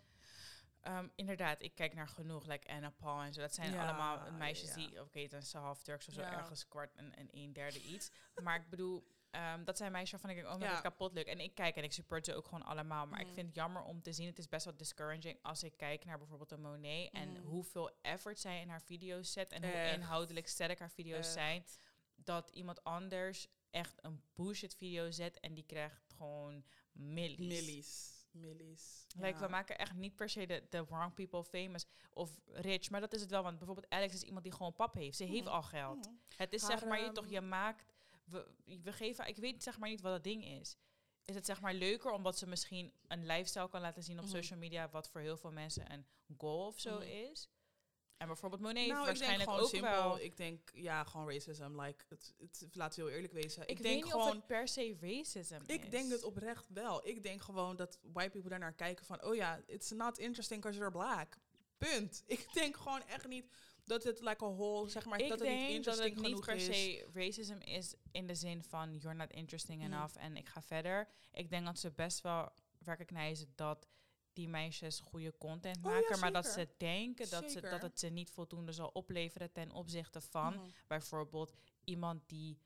[0.82, 3.42] ehm, inderdaad, ik kijk naar genoeg, like Anna Paul en zo.
[3.42, 4.76] Dat zijn Ja, allemaal meisjes ja.
[4.76, 6.32] die, oké, dan is ze half Turks of zo, Ja.
[6.38, 8.12] ergens kwart en, en een derde iets.
[8.44, 11.26] maar ik bedoel, ehm, dat zijn meisjes waarvan ik denk, oh god, kapot leuk.
[11.28, 13.08] En ik kijk en ik support ze ook gewoon allemaal.
[13.08, 13.36] Maar ik Mhm.
[13.36, 16.18] vind het jammer om te zien, het is best wel discouraging als ik kijk naar
[16.18, 17.42] bijvoorbeeld een Monet en Mhm.
[17.42, 21.34] hoeveel effort zij in haar video's zet en hoe inhoudelijk sterk haar video's Echt.
[21.34, 21.66] zijn.
[22.16, 27.38] Dat iemand anders echt een bullshit video zet en die krijgt gewoon millies.
[27.38, 28.19] Millies.
[28.32, 29.06] Millies.
[29.16, 29.46] Like, Ja.
[29.46, 33.14] we maken echt niet per se de, de wrong people famous of rich, maar dat
[33.14, 33.44] is het wel.
[33.44, 35.18] Want bijvoorbeeld Alex is iemand die gewoon pap heeft.
[35.18, 35.54] Ze heeft Mhm.
[35.54, 36.06] al geld.
[36.06, 36.16] Mhm.
[36.38, 37.86] Het is Haar, zeg maar, je toch, ehm, je maakt,
[38.26, 38.48] we,
[38.84, 40.78] we geven, ik weet zeg maar niet wat dat ding is.
[41.24, 44.34] Is het zeg maar leuker omdat ze misschien een lifestyle kan laten zien op Mhm.
[44.34, 46.06] social media, wat voor heel veel mensen een
[46.38, 47.50] goal of zo is?
[48.20, 49.92] En bijvoorbeeld Monet nou, ik denk waarschijnlijk gewoon ook simpel.
[49.92, 50.20] wel...
[50.20, 51.82] Ik denk, ja, gewoon racism.
[51.82, 53.68] Like, het, het, we heel eerlijk wezen.
[53.68, 55.76] Ik, denk niet gewoon, of het per se racism is.
[55.76, 57.08] ik denk het oprecht wel.
[57.08, 60.80] Ik denk gewoon dat white people daarnaar kijken van, oh ja, it's not interesting because
[60.80, 61.38] you're black.
[61.78, 62.24] Punt.
[62.28, 63.46] Ik denk gewoon echt niet
[63.84, 66.36] dat het like a whole, zeg maar, ik dat het niet denk dat interesting het
[66.36, 69.94] niet per se racism is in de zin van you're not interesting Mhm.
[69.94, 71.08] enough en ik ga verder.
[71.32, 73.88] Ik denk dat ze best wel recognizen dat
[74.40, 78.00] die meisjes goede content Oh ja, maken, maar dat ze denken dat, ze, dat het
[78.00, 80.66] ze niet voldoende zal opleveren ten opzichte van Mhm.
[80.88, 82.60] bijvoorbeeld iemand die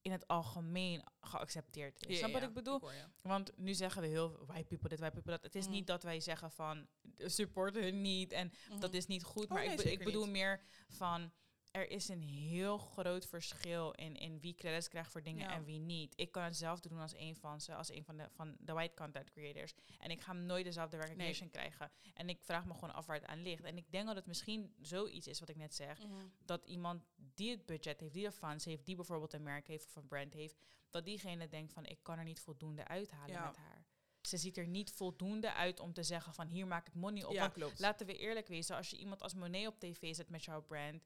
[0.00, 2.18] in het algemeen geaccepteerd is.
[2.18, 2.80] Snap wat ik bedoel?
[2.80, 3.04] hoor je.
[3.22, 5.42] Want nu zeggen we heel white people dit, white people dat.
[5.42, 5.72] Het is Mhm.
[5.72, 8.96] niet dat wij zeggen van support hun niet en dat Mhm.
[8.98, 9.44] is niet goed.
[9.44, 10.32] Oh, maar nee, ik, be- ik bedoel niet.
[10.32, 11.32] meer van
[11.72, 15.54] er is een heel groot verschil in, in wie credits krijgt voor dingen Ja.
[15.54, 16.12] en wie niet.
[16.16, 18.94] Ik kan hetzelfde doen als een van ze, als een van de, van de white
[18.94, 19.72] content creators.
[19.98, 21.90] En ik ga nooit dezelfde recognition krijgen.
[22.14, 23.64] En ik vraag me gewoon af waar het aan ligt.
[23.64, 26.14] En ik denk dat het misschien zoiets is wat ik net zeg Mhm.
[26.44, 27.04] dat iemand
[27.34, 30.06] die het budget heeft, die de funds heeft, die bijvoorbeeld een merk heeft of een
[30.06, 30.56] brand heeft,
[30.90, 33.46] dat diegene denkt van ik kan er niet voldoende uithalen Ja.
[33.46, 33.84] met haar.
[34.20, 37.32] Ze ziet er niet voldoende uit om te zeggen van hier maak ik money op.
[37.32, 37.78] Ja, klopt.
[37.78, 41.02] laten we eerlijk wezen, als je iemand als Monet op tv zet met jouw brand,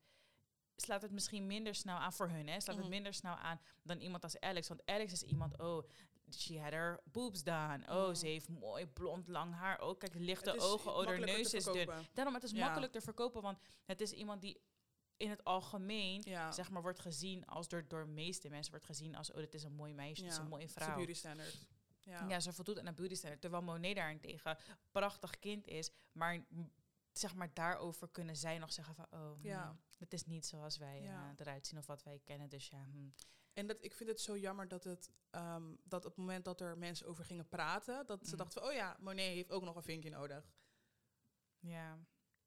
[0.77, 2.47] slaat het misschien minder snel aan voor hun.
[2.49, 2.61] Hè?
[2.61, 2.85] Slaat Mhm.
[2.85, 4.69] het minder snel aan dan iemand als Alex.
[4.69, 5.85] Want Alex is iemand, oh,
[6.31, 7.85] she had her boobs done.
[7.89, 8.15] Oh, Mhm.
[8.15, 9.83] ze heeft mooi blond lang haar.
[9.83, 10.95] Oh, kijk, lichte ogen.
[10.97, 11.89] Oh, haar neus is dun.
[12.13, 12.65] Daarom, het is Ja.
[12.65, 14.61] makkelijk te verkopen, want het is iemand die
[15.17, 16.53] in het algemeen Ja.
[16.53, 19.55] zeg maar, wordt gezien als door, door de meeste mensen wordt gezien als, oh, dit
[19.55, 20.95] is een mooi meisje, dit is Ja, een mooie vrouw.
[20.95, 21.67] beauty standard.
[22.03, 22.29] Ja.
[22.29, 22.41] Ja.
[22.41, 23.41] ze voldoet aan een beauty standard.
[23.43, 24.59] Terwijl Monet daarentegen
[24.91, 26.45] prachtig kind is, maar
[27.19, 29.51] zeg maar daarover kunnen zij nog zeggen van, oh, Ja.
[29.51, 29.77] ja.
[29.99, 31.25] het is niet zoals wij Ja.
[31.31, 32.49] eh, eruit zien of wat wij kennen.
[32.49, 33.09] Dus ja, hm.
[33.53, 36.61] En dat, ik vind het zo jammer dat het ehm, dat op het moment dat
[36.61, 38.37] er mensen over gingen praten, dat ze Mhm.
[38.37, 40.53] dachten van, oh ja, Monet heeft ook nog een vinkje nodig.
[41.59, 41.99] ja.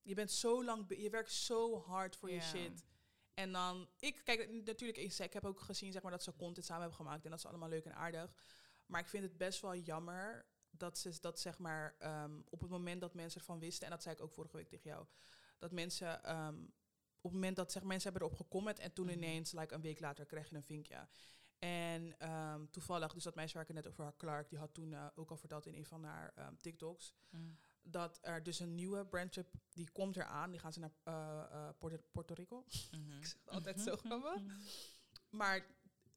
[0.01, 2.85] Je bent zo lang, je werkt zo hard voor je shit.
[3.33, 6.81] En dan, ik kijk natuurlijk, ik heb ook gezien zeg maar, dat ze content samen
[6.81, 8.33] hebben gemaakt en dat is allemaal leuk en aardig.
[8.85, 12.69] Maar ik vind het best wel jammer dat ze dat zeg maar ehm, op het
[12.69, 15.05] moment dat mensen ervan wisten, en dat zei ik ook vorige week tegen jou,
[15.57, 16.63] dat mensen ehm,
[17.21, 19.15] op het moment dat zeg, mensen hebben erop gecomment en toen Mhm.
[19.15, 21.07] ineens, like een week later, krijg je een vinkje.
[21.59, 24.93] En ehm, toevallig, dus dat meisje waar ik net over haar, Clark, die had toen
[24.93, 27.57] eh, ook al verteld in een van haar TikToks, Mm.
[27.81, 32.03] dat er dus een nieuwe brandtrip, die komt eraan, die gaan ze naar eh, Puerto,
[32.11, 32.65] Puerto Rico.
[32.91, 33.17] Mhm.
[33.19, 34.17] Ik zeg het altijd zo Mhm.
[34.17, 34.59] Mhm.
[35.29, 35.65] Maar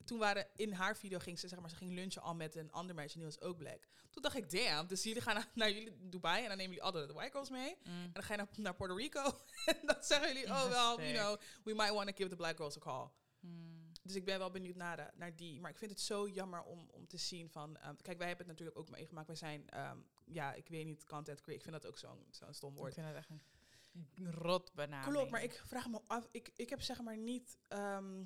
[0.05, 2.73] toen waren in haar video ging ze zeg maar ze ging lunchen al met een
[2.73, 3.89] ander meisje en die was ook black.
[4.11, 6.83] Toen dacht ik, damn, dus jullie gaan naar, naar jullie Dubai en dan nemen jullie
[6.91, 7.77] alle de white girls mee.
[7.85, 8.03] Mm.
[8.03, 9.23] En dan ga je naar, naar Puerto Rico
[9.65, 11.07] en dan zeggen jullie, oh wel, sick.
[11.07, 13.09] you know, we might want to give the black girls a call.
[13.41, 13.83] Mm.
[14.03, 15.61] Dus ik ben wel benieuwd naar, de, naar die.
[15.61, 17.77] Maar ik vind het zo jammer om, om te zien van...
[17.77, 19.27] ehm, kijk, wij hebben het natuurlijk ook meegemaakt.
[19.27, 21.55] Wij zijn, ehm, ja, ik weet niet, content creator.
[21.55, 22.95] Ik vind dat ook zo'n zo'n stom Ik woord.
[22.95, 25.13] vind het echt een rot benaming.
[25.13, 26.29] Klopt, maar ik vraag me af...
[26.31, 27.59] Ik, ik heb zeg maar niet...
[27.69, 28.25] ehm,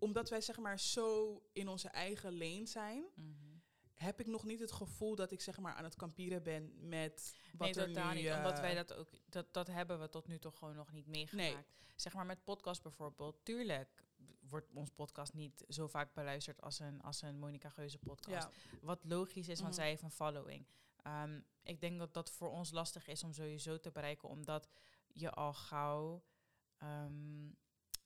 [0.00, 3.04] omdat wij zeg maar zo in onze eigen lane zijn...
[3.14, 3.48] Mhm.
[3.94, 7.36] heb ik nog niet het gevoel dat ik zeg maar aan het kamperen ben met
[7.52, 8.26] wat nee, er totaal niet.
[8.26, 11.06] eh, Omdat wij dat ook, dat, dat hebben we tot nu toe gewoon nog niet
[11.06, 11.72] meegemaakt.
[11.96, 14.04] Zeg maar met podcast bijvoorbeeld, tuurlijk
[14.48, 18.48] wordt ons podcast niet zo vaak beluisterd als een, als een Monica Geuze podcast.
[18.70, 19.80] Ja, Wat logisch is, want Mhm.
[19.80, 20.66] zij heeft een following.
[21.02, 24.68] Ehm, ik denk dat dat voor ons lastig is om sowieso te bereiken, omdat
[25.12, 26.22] je al gauw.
[26.78, 27.48] ehm,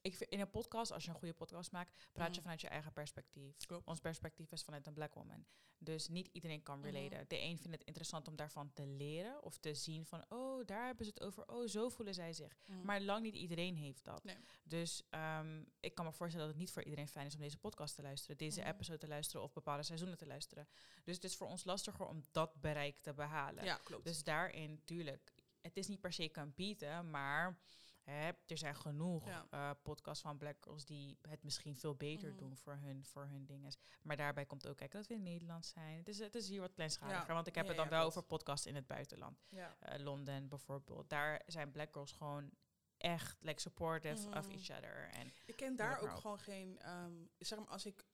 [0.04, 2.40] ik vind, in een podcast, als je een goede podcast maakt, praat je Mhm.
[2.42, 3.56] vanuit je eigen perspectief.
[3.66, 3.86] Klopt.
[3.86, 5.44] Ons perspectief is vanuit een black woman.
[5.78, 6.88] Dus niet iedereen kan Mhm.
[6.88, 7.24] relaten.
[7.28, 10.86] De een vindt het interessant om daarvan te leren of te zien van, oh, daar
[10.86, 11.48] hebben ze het over.
[11.48, 12.56] Oh, zo voelen zij zich.
[12.66, 12.84] Mhm.
[12.84, 14.24] Maar lang niet iedereen heeft dat.
[14.24, 14.36] Nee.
[14.64, 17.58] Dus ehm, ik kan me voorstellen dat het niet voor iedereen fijn is om deze
[17.58, 20.68] podcast te luisteren, deze episode te luisteren of bepaalde seizoenen te luisteren.
[21.04, 23.64] Dus het is voor ons lastiger om dat bereik te behalen.
[23.64, 24.04] ja, klopt.
[24.04, 27.58] Dus daarin, tuurlijk, het is niet per se competen, maar
[28.04, 29.46] hè, er zijn genoeg Ja.
[29.50, 32.38] eh, podcasts van black girls die het misschien veel beter Mhm.
[32.38, 33.72] doen voor hun, voor hun dingen.
[34.02, 35.96] Maar daarbij komt ook kijken dat we in Nederland zijn.
[35.98, 37.34] Het is, het is hier wat kleinschaliger, Ja.
[37.34, 39.42] want ik heb Ja, het dan wel over podcasts in het buitenland.
[39.50, 41.08] Eh, Londen bijvoorbeeld.
[41.10, 42.50] Daar zijn black girls gewoon
[42.96, 44.56] echt like supportive of Mhm.
[44.58, 45.08] each other.
[45.10, 46.78] En Ik ken daar ook gewoon geen.
[46.78, 48.04] ehm, zeg maar, als ik.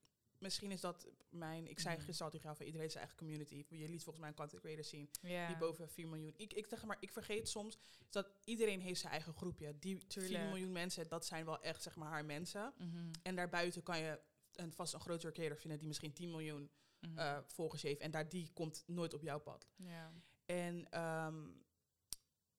[0.41, 1.67] Misschien is dat mijn.
[1.67, 3.65] Ik zei gisteren al tegen jou van iedereen zijn eigen community.
[3.69, 5.09] Je liet volgens mij een content creator zien.
[5.21, 6.33] Die boven 4 miljoen.
[6.37, 7.77] Ik, ik zeg maar, ik vergeet soms
[8.09, 9.79] dat iedereen heeft zijn eigen groepje.
[9.79, 10.43] Die 4 Tuurlijk.
[10.43, 12.73] miljoen mensen, dat zijn wel echt zeg maar haar mensen.
[12.77, 14.19] Mhm, En daarbuiten kan je
[14.53, 17.17] een, vast een grotere creator vinden die misschien 10 miljoen mhm.
[17.17, 18.01] eh, volgers heeft.
[18.01, 19.67] En daar die komt nooit op jouw pad.
[19.75, 20.13] ja.
[20.45, 21.49] En ehm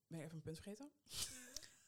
[0.06, 0.90] ben je even een punt vergeten?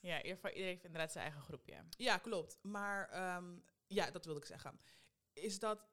[0.00, 1.84] ja, in ieder geval, iedereen heeft inderdaad zijn eigen groepje.
[1.96, 2.58] Ja, klopt.
[2.62, 4.80] Maar ehm, ja, dat wilde ik zeggen.
[5.34, 5.84] Is dat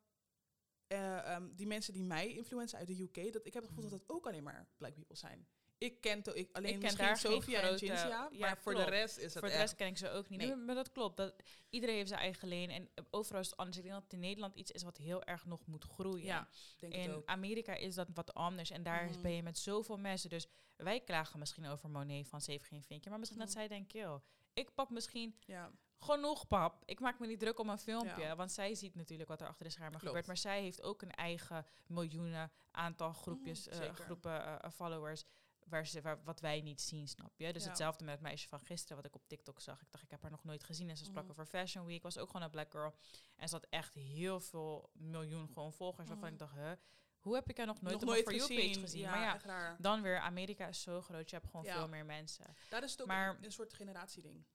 [0.88, 3.90] eh, ehm, die mensen die mij influencen uit de UK, dat ik heb het gevoel
[3.90, 5.48] dat het ook alleen maar black people zijn.
[5.78, 9.18] Ik ken to, ik, alleen ken misschien daar Sophia en ja, maar voor de rest
[9.18, 9.60] is het Voor de echt...
[9.60, 10.40] rest ken ik ze ook niet.
[10.40, 10.48] Nee.
[10.48, 11.18] Nee, Maar dat klopt.
[11.18, 11.36] Dat,
[11.70, 12.74] iedereen heeft zijn eigen lane.
[12.74, 13.78] En overal is het anders.
[13.78, 16.26] Ik denk dat het in Nederland iets is wat heel erg nog moet groeien.
[16.26, 16.48] Ja,
[16.80, 17.26] denk In ook.
[17.26, 18.70] Amerika is dat wat anders.
[18.70, 19.22] En daar Mhm.
[19.22, 20.30] ben je met zoveel mensen.
[20.30, 23.10] Dus wij klagen misschien over Monet van Zeven Geen Vinkje.
[23.10, 23.58] Maar misschien dat Mhm.
[23.58, 24.24] zij denkt, joh,
[24.54, 25.72] ik pak misschien Ja,
[26.04, 26.82] genoeg pap.
[26.86, 28.22] Ik maak me niet druk om een filmpje.
[28.22, 28.36] Ja.
[28.36, 30.06] Want zij ziet natuurlijk wat er achter de schermen Klopt.
[30.08, 30.28] gebeurt.
[30.28, 34.04] Maar zij heeft ook een eigen miljoenen aantal groepjes, Mhm, eh, zeker.
[34.04, 35.24] groepen eh, eh, followers.
[35.66, 37.54] Waar ze, waar, wat wij niet zien, snap je?
[37.54, 37.68] Dus Ja.
[37.70, 39.82] hetzelfde met het meisje van gisteren, wat ik op TikTok zag.
[39.82, 40.90] Ik dacht, ik heb haar nog nooit gezien.
[40.90, 41.32] En ze sprak Mhm.
[41.32, 42.04] over Fashion Week.
[42.04, 42.96] Was ook gewoon een black girl.
[43.36, 46.08] En ze had echt heel veel miljoen gewoon volgers.
[46.08, 46.34] Waarvan Mhm.
[46.34, 46.72] ik dacht, huh,
[47.20, 48.68] hoe heb ik haar nog nooit nog op nooit gezien.
[48.68, 49.02] page gezien?
[49.02, 51.30] Ja, maar ja, dan weer, Amerika is zo groot.
[51.30, 51.74] Je hebt gewoon Ja.
[51.78, 52.56] veel meer mensen.
[52.70, 54.46] Daar is het ook maar- een, een soort generatieding.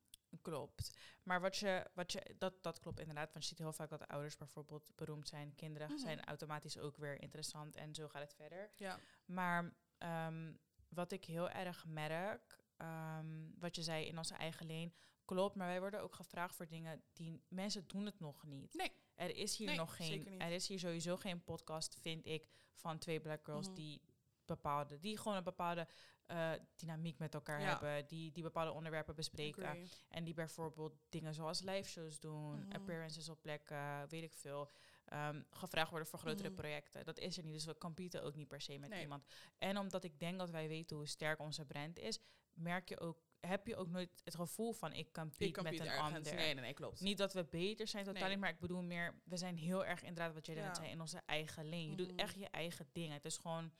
[0.43, 0.97] Klopt.
[1.23, 3.33] Maar wat je, wat je, dat, dat klopt inderdaad.
[3.33, 5.55] Want je ziet heel vaak dat ouders bijvoorbeeld beroemd zijn.
[5.55, 5.99] Kinderen Mhm.
[5.99, 7.77] zijn automatisch ook weer interessant.
[7.77, 8.71] En zo gaat het verder.
[8.77, 10.53] Ja, Maar ehm,
[10.89, 14.95] wat ik heel erg merk, ehm, wat je zei in onze eigen leen,
[15.25, 15.55] klopt.
[15.57, 18.75] Maar wij worden ook gevraagd voor dingen die mensen doen het nog niet.
[18.75, 18.93] Nee.
[19.15, 22.99] Er is hier Nee, nog geen, er is hier sowieso geen podcast, vind ik, van
[22.99, 23.75] twee black girls Mhm.
[23.75, 24.01] die
[24.45, 25.87] bepaalde, die gewoon een bepaalde
[26.27, 27.67] eh, dynamiek met elkaar Ja.
[27.69, 29.65] hebben, die, die bepaalde onderwerpen bespreken.
[29.67, 29.89] agree.
[30.09, 32.73] En die bijvoorbeeld dingen zoals live shows doen, Mhm.
[32.73, 34.71] appearances op plekken, weet ik veel.
[35.07, 36.57] ehm, gevraagd worden voor grotere Mhm.
[36.59, 37.05] projecten.
[37.05, 37.53] Dat is er niet.
[37.53, 39.01] Dus we competen ook niet per se met Nee.
[39.01, 39.25] iemand.
[39.59, 42.19] En omdat ik denk dat wij weten hoe sterk onze brand is,
[42.53, 46.15] merk je ook, heb je ook nooit het gevoel van ik compete, met een ergens.
[46.15, 46.35] ander.
[46.35, 47.01] Nee, nee, nee, klopt.
[47.01, 48.31] Niet dat we beter zijn totaal Nee.
[48.31, 50.75] niet, maar ik bedoel meer, we zijn heel erg inderdaad wat jij net Ja.
[50.75, 51.81] zei, in onze eigen lane.
[51.83, 51.97] Je Mhm.
[51.97, 53.13] doet echt je eigen ding.
[53.13, 53.73] Het is gewoon,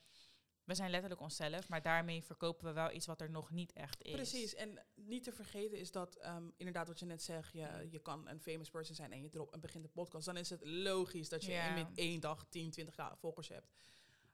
[0.67, 4.03] we zijn letterlijk onszelf, maar daarmee verkopen we wel iets wat er nog niet echt
[4.03, 4.11] is.
[4.11, 7.89] Precies, en niet te vergeten is dat ehm, inderdaad wat je net zegt, je, Mm.
[7.91, 10.49] je kan een famous person zijn en je drop en begint de podcast, dan is
[10.49, 13.67] het logisch dat je in met één dag 10, 20 volgers hebt.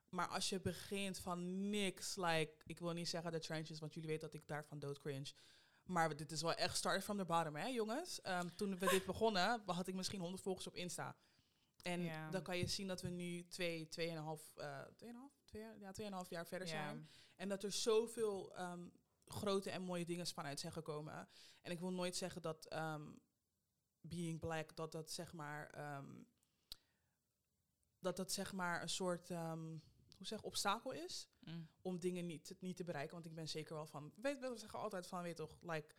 [0.10, 4.10] Maar als je begint van niks, like, ik wil niet zeggen de trenches, want jullie
[4.10, 5.32] weten dat ik daarvan dood cringe.
[5.84, 8.22] Maar dit is wel echt start from the bottom, hè jongens.
[8.22, 11.16] Ehm, toen we dit begonnen, had ik misschien 100 volgers op Insta.
[11.82, 16.30] En dan kan je zien dat we nu twee, tweeënhalf, eh tweeënhalf, twee, ja, tweeënhalf
[16.30, 16.74] jaar verder Ja.
[16.74, 17.10] zijn.
[17.36, 18.90] En dat er zoveel ehm,
[19.26, 21.28] grote en mooie dingen vanuit zijn gekomen.
[21.62, 23.12] En ik wil nooit zeggen dat ehm,
[24.02, 26.24] being black, dat dat zeg maar, ehm,
[28.00, 31.68] dat dat zeg maar een soort, hoe zeg, obstakel is Mm.
[31.82, 33.14] om dingen niet, te- niet te bereiken.
[33.14, 35.96] Want ik ben zeker wel van, weet, we zeggen altijd van, weet toch, like,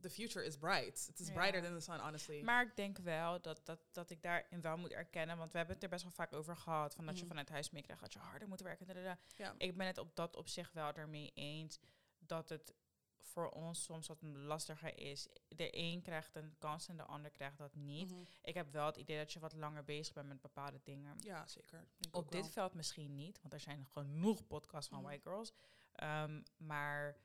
[0.00, 1.08] the future is bright.
[1.08, 1.32] It is Ja.
[1.34, 2.42] brighter than the sun, honestly.
[2.42, 5.74] Maar ik denk wel dat, dat, dat ik daarin wel moet erkennen, want we hebben
[5.74, 7.28] het er best wel vaak over gehad, van dat je Mhm.
[7.28, 8.86] vanuit huis meekrijgt dat je harder moet werken.
[8.86, 9.18] dadada.
[9.36, 9.54] ja.
[9.58, 11.78] Ik ben het op dat opzicht wel ermee eens
[12.18, 12.74] dat het
[13.22, 15.28] voor ons soms wat lastiger is.
[15.48, 18.10] De een krijgt een kans en de ander krijgt dat niet.
[18.10, 18.20] Mhm.
[18.42, 21.16] Ik heb wel het idee dat je wat langer bezig bent met bepaalde dingen.
[21.20, 21.84] Ja, zeker.
[21.98, 22.50] Denk Op dit wel.
[22.50, 25.06] veld misschien niet, want er zijn genoeg podcasts van Mhm.
[25.06, 25.52] white girls.
[25.92, 27.16] Ehm, maar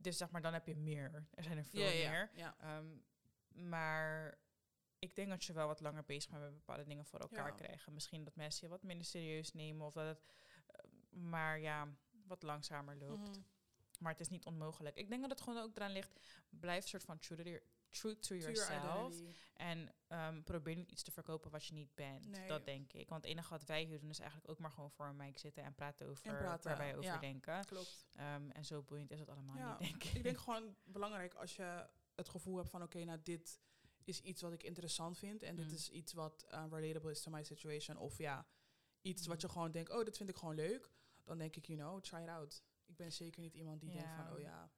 [0.00, 1.26] dus zeg maar, dan heb je meer.
[1.30, 2.30] Er zijn er veel ja, meer.
[2.34, 2.56] Ja.
[2.58, 2.86] Ehm,
[3.68, 4.38] maar
[4.98, 7.54] ik denk dat je wel wat langer bezig bent met bepaalde dingen voor elkaar Ja.
[7.54, 7.92] krijgen.
[7.92, 10.24] Misschien dat mensen je wat minder serieus nemen of dat het,
[10.66, 11.88] eh, maar ja,
[12.26, 13.28] wat langzamer loopt.
[13.30, 13.40] Mhm.
[13.98, 14.96] Maar het is niet onmogelijk.
[14.96, 18.18] Ik denk dat het gewoon ook eraan ligt, blijf soort van true to, your- true
[18.18, 19.14] to To your yourself.
[19.54, 22.28] En ehm, probeer niet iets te verkopen wat je niet bent.
[22.28, 22.48] Nee.
[22.48, 23.08] Dat denk ik.
[23.08, 25.38] Want het enige wat wij hier doen is eigenlijk ook maar gewoon voor een mic
[25.38, 27.18] zitten en praten over praten, waar wij over ja.
[27.18, 27.64] denken.
[27.64, 28.06] Klopt.
[28.14, 30.12] Ehm, en zo boeiend is het allemaal Ja, niet, denk ik.
[30.14, 33.60] Ik denk gewoon belangrijk als je het gevoel hebt van oké, nou dit
[34.04, 35.72] is iets wat ik interessant vind en dit Mm.
[35.74, 38.46] is iets wat uh, relatable is to my situation of ja,
[39.00, 39.42] iets wat Mm.
[39.42, 40.90] je gewoon denkt, oh, dit vind ik gewoon leuk,
[41.24, 42.62] dan denk ik, you know, try it out.
[42.84, 44.70] Ik ben zeker niet iemand die denkt van, oh ja,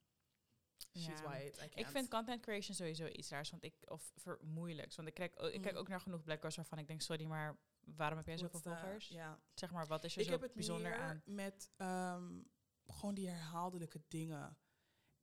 [0.96, 1.22] she's Ja.
[1.22, 4.96] white, I Ik vind content creation sowieso iets raars, want ik, of ver, moeilijks.
[4.96, 5.80] Want ik kijk, ook, ik kijk Mm.
[5.80, 9.08] ook naar genoeg black girls waarvan ik denk, sorry, maar waarom heb jij zoveel volgers?
[9.08, 11.22] Ja, Zeg maar, wat is er ik zo heb het bijzonder aan?
[11.24, 12.40] met ehm,
[12.86, 14.56] gewoon die herhaaldelijke dingen.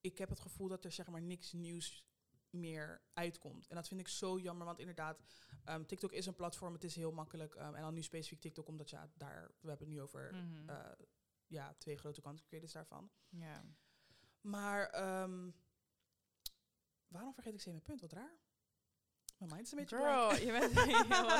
[0.01, 2.03] Ik heb het gevoel dat er zeg maar niks nieuws
[2.49, 3.67] meer uitkomt.
[3.67, 5.21] En dat vind ik zo jammer, want inderdaad,
[5.63, 7.55] ehm, TikTok is een platform, het is heel makkelijk.
[7.55, 10.69] ehm, en dan nu specifiek TikTok, omdat ja, daar, we hebben het nu over Mhm.
[10.69, 10.91] eh,
[11.47, 13.11] ja, twee grote content creators daarvan.
[13.29, 13.65] ja.
[14.41, 15.49] Maar ehm,
[17.07, 18.01] waarom vergeet ik steeds mijn punt?
[18.01, 18.37] Wat raar.
[19.37, 20.43] Mijn mind is een beetje Girl, blank.
[20.43, 20.83] je bent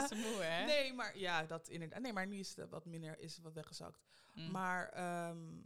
[0.10, 0.66] heel moe, hè?
[0.66, 2.02] Nee, maar ja, dat inderdaad.
[2.02, 4.02] Nee, maar nu is het wat minder, is wat weggezakt.
[4.34, 4.52] Mm.
[4.52, 5.62] Maar ehm,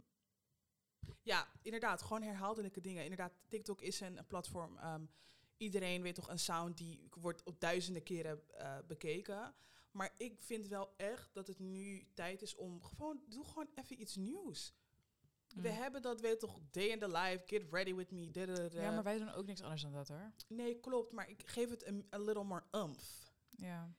[1.22, 3.02] ja, inderdaad, gewoon herhaaldelijke dingen.
[3.02, 4.78] Inderdaad, TikTok is een, een platform.
[4.78, 5.04] ehm,
[5.56, 9.54] iedereen weet toch een sound die wordt op duizenden keren eh, bekeken.
[9.90, 14.00] Maar ik vind wel echt dat het nu tijd is om gewoon, doe gewoon even
[14.00, 14.74] iets nieuws.
[15.54, 15.74] We Mm.
[15.74, 18.30] hebben dat, weet toch, day in the life, get ready with me.
[18.30, 18.80] dadadada.
[18.82, 20.32] Ja, maar wij doen ook niks anders dan dat, hoor.
[20.48, 23.32] Nee, klopt, maar ik geef het een a little more umph.
[23.48, 23.94] Ja.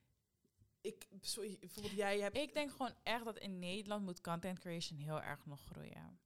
[0.82, 2.38] Ik, sorry, bijvoorbeeld jij hebt...
[2.38, 6.20] Ik denk gewoon echt dat in Nederland moet content creation heel erg nog groeien.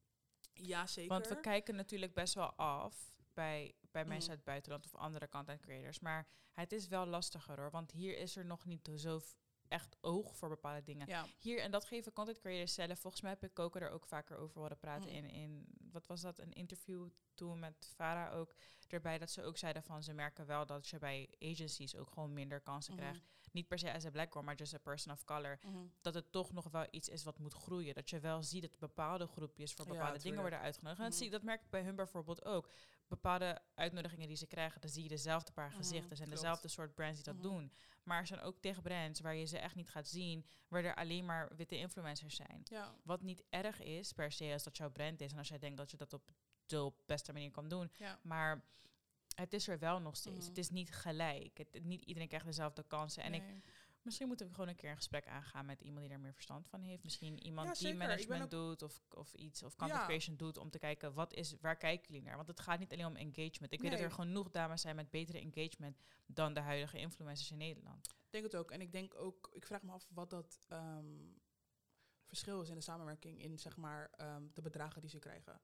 [0.54, 1.10] ja, zeker.
[1.10, 4.30] Want we kijken natuurlijk best wel af bij, bij mensen Mhm.
[4.30, 6.00] uit het buitenland of andere content creators.
[6.00, 7.72] Maar het is wel lastiger hoor.
[7.72, 9.20] Want hier is er nog niet zo
[9.70, 11.08] echt oog voor bepaalde dingen.
[11.08, 11.26] ja.
[11.40, 13.00] Hier, en dat geven content creators zelf.
[13.00, 15.16] Volgens mij heb ik Coco er ook vaker over horen praten Mhm.
[15.16, 18.56] in, in, wat was dat, een interview toen met Farah ook
[18.88, 19.18] erbij.
[19.18, 22.62] Dat ze ook zeiden van, ze merken wel dat je bij agencies ook gewoon minder
[22.62, 23.02] kansen Mhm.
[23.02, 23.24] krijgt.
[23.52, 25.60] Niet per se as a black girl, maar just a person of color.
[25.62, 25.78] Mhm.
[26.02, 27.94] Dat het toch nog wel iets is wat moet groeien.
[27.94, 31.00] Dat je wel ziet dat bepaalde groepjes voor Ja, bepaalde dingen worden uitgenodigd.
[31.00, 31.24] En dat, Mhm.
[31.24, 32.70] zie, dat merk ik bij hun bijvoorbeeld ook.
[33.10, 36.10] Bepaalde uitnodigingen die ze krijgen, dan zie je dezelfde paar Mhm, gezichten.
[36.10, 36.32] en klopt.
[36.32, 37.44] dezelfde soort brands die dat Mhm.
[37.44, 37.72] doen.
[38.04, 40.96] Maar er zijn ook tegen brands waar je ze echt niet gaat zien, waar er
[40.96, 42.62] alleen maar witte influencers zijn.
[42.64, 42.96] Ja.
[43.04, 45.78] Wat niet erg is per se als dat jouw brand is en als jij denkt
[45.78, 46.32] dat je dat op
[46.66, 47.92] de beste manier kan doen.
[47.98, 48.20] Ja.
[48.24, 48.64] Maar
[49.36, 50.38] het is er wel nog steeds.
[50.38, 50.48] Mhm.
[50.48, 51.58] Het is niet gelijk.
[51.58, 53.24] Het, niet iedereen krijgt dezelfde kansen.
[53.24, 53.44] En ik.
[54.10, 56.68] Misschien moeten we gewoon een keer een gesprek aangaan met iemand die daar meer verstand
[56.68, 57.04] van heeft.
[57.04, 60.06] Misschien iemand Ja, die management doet of, of iets, of content Ja.
[60.06, 62.36] creation doet, om te kijken wat is, waar kijken jullie naar?
[62.36, 63.74] Want het gaat niet alleen om engagement.
[63.74, 67.58] Ik weet dat er genoeg dames zijn met betere engagement dan de huidige influencers in
[67.58, 68.08] Nederland.
[68.08, 68.72] Ik denk het ook.
[68.72, 71.06] En ik denk ook, ik vraag me af wat dat ehm,
[72.26, 75.62] verschil is in de samenwerking in zeg maar ehm, de bedragen die ze krijgen.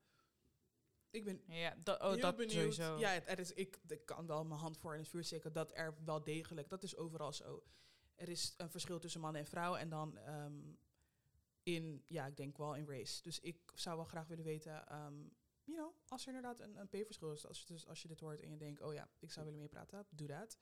[1.10, 2.52] Ik ben Ja, dat, oh, dat benieuwd.
[2.54, 2.98] sowieso.
[2.98, 5.54] Ja, het, er is, ik, ik kan wel mijn hand voor in het vuur steken
[5.54, 7.64] dat er wel degelijk, dat is overal zo.
[8.16, 10.62] Er is een verschil tussen man en vrouw en dan ehm,
[11.64, 13.22] in, ja, ik denk wel in race.
[13.22, 15.16] Dus ik zou wel graag willen weten, ehm,
[15.64, 18.20] you know, als er inderdaad een, een pay-verschil is, als, je- dus als je dit
[18.20, 20.58] hoort en je denkt, oh ja, ik zou willen meepraten, doe dat.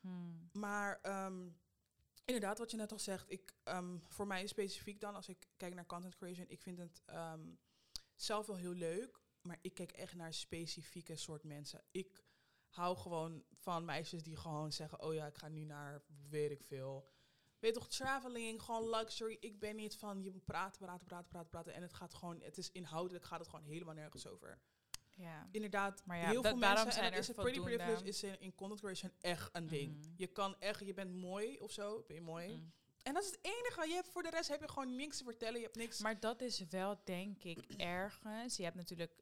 [0.00, 0.48] Hmm.
[0.52, 1.48] Maar ehm,
[2.24, 3.54] inderdaad, wat je net al zegt, ik,
[4.08, 7.02] voor mij specifiek dan, als ik kijk naar content creation, ik vind het
[8.14, 11.84] zelf wel heel leuk, maar ik kijk echt naar specifieke soort mensen.
[11.90, 12.24] Ik
[12.70, 16.62] hou gewoon van meisjes die gewoon zeggen, oh ja, ik ga nu naar, weet ik
[16.62, 17.08] veel.
[17.58, 19.36] Weet toch, traveling, gewoon luxury.
[19.40, 21.74] Ik ben niet van je moet praten, praten, praten, praten, praten.
[21.74, 24.58] En het gaat gewoon, het is inhoudelijk, gaat het gewoon helemaal nergens over.
[25.20, 25.48] Ja.
[25.50, 28.22] Inderdaad, Maar ja, heel veel mensen, zijn en dat er is het pretty privilege is
[28.22, 29.96] in, in content creation echt een ding.
[29.96, 30.12] Mhm.
[30.16, 32.48] Je kan echt, je bent mooi of zo, ben je mooi.
[32.48, 32.72] Mm.
[33.02, 33.88] En dat is het enige.
[33.88, 35.56] Je hebt, voor de rest heb je gewoon niks te vertellen.
[35.56, 36.00] Je hebt niks.
[36.00, 38.56] Maar dat is wel, denk ik, ergens.
[38.56, 39.12] Je hebt natuurlijk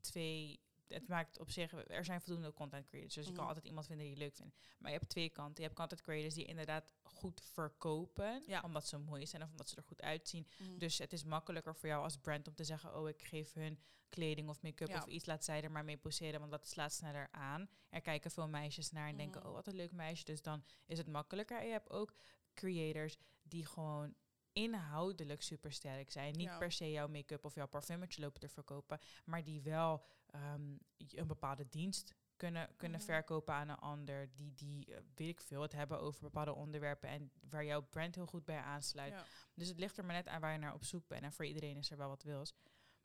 [0.00, 3.48] twee het maakt op zich, er zijn voldoende content creators, dus je kan Mhm.
[3.48, 4.56] altijd iemand vinden die je leuk vindt.
[4.78, 5.54] Maar je hebt twee kanten.
[5.56, 8.60] Je hebt content creators die inderdaad goed verkopen, Ja.
[8.62, 10.46] omdat ze mooi zijn of omdat ze er goed uitzien.
[10.58, 10.78] Mhm.
[10.78, 13.78] Dus het is makkelijker voor jou als brand om te zeggen, oh, ik geef hun
[14.08, 14.98] kleding of make-up Ja.
[14.98, 17.68] of iets, laat zij er maar mee poseren, want dat slaat sneller aan.
[17.88, 19.48] Er kijken veel meisjes naar en denken, Mhm.
[19.48, 20.24] oh, wat een leuk meisje.
[20.24, 21.58] Dus dan is het makkelijker.
[21.60, 22.14] En je hebt ook
[22.54, 24.14] creators die gewoon
[24.52, 26.32] inhoudelijk super sterk zijn.
[26.32, 26.58] Niet Ja.
[26.58, 30.04] per se jouw make-up of jouw parfumetje lopen te verkopen, maar die wel
[30.42, 30.76] ehm,
[31.18, 33.06] een bepaalde dienst kunnen, kunnen Mhm.
[33.08, 34.28] verkopen aan een ander.
[34.34, 38.14] Die, die eh, weet ik veel, het hebben over bepaalde onderwerpen en waar jouw brand
[38.14, 39.12] heel goed bij aansluit.
[39.12, 39.24] Ja.
[39.54, 41.22] Dus het ligt er maar net aan waar je naar op zoek bent.
[41.22, 42.54] En voor iedereen is er wel wat wils,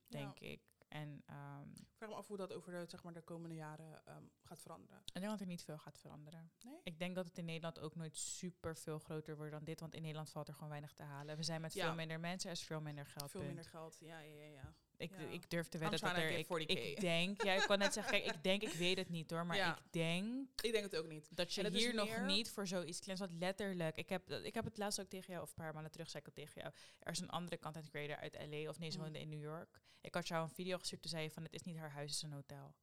[0.07, 0.19] Ja.
[0.19, 0.61] denk ik.
[0.87, 4.05] En ehm, Ik vraag me af hoe dat over de, zeg maar, de komende jaren
[4.05, 4.97] ehm, gaat veranderen.
[5.05, 6.51] ik denk dat er niet veel gaat veranderen.
[6.61, 6.79] Nee?
[6.83, 9.79] Ik denk dat het in Nederland ook nooit super veel groter wordt dan dit.
[9.79, 11.37] Want in Nederland valt er gewoon weinig te halen.
[11.37, 11.85] We zijn met Ja.
[11.85, 13.31] veel minder mensen, er is veel minder geld.
[13.31, 13.53] Veel punt.
[13.53, 13.97] minder geld.
[13.99, 14.73] Ja, ja, ja.
[15.01, 15.27] Ik, Ja.
[15.29, 16.29] ik durf te wedden dat er...
[16.31, 16.65] Ik, 40K.
[16.67, 17.43] ik denk...
[17.43, 19.45] Ja, ik kan net zeggen, kijk, ik denk, ik weet het niet hoor.
[19.45, 19.77] Maar Ja.
[19.77, 21.35] ik denk Ik denk het ook niet.
[21.35, 23.19] dat je hier nog meer- niet voor zoiets kleins...
[23.21, 25.43] Want letterlijk, ik heb, ik heb het laatst ook tegen jou...
[25.43, 26.73] Of een paar maanden terug zei ik het tegen jou.
[26.99, 28.69] Er is een andere content creator uit L.A.
[28.69, 29.03] Of nee, ze Mm.
[29.03, 29.81] woonde in New York.
[30.01, 31.01] Ik had jou een video gestuurd.
[31.01, 32.75] Toen zei je van, het is niet haar huis, het is een hotel.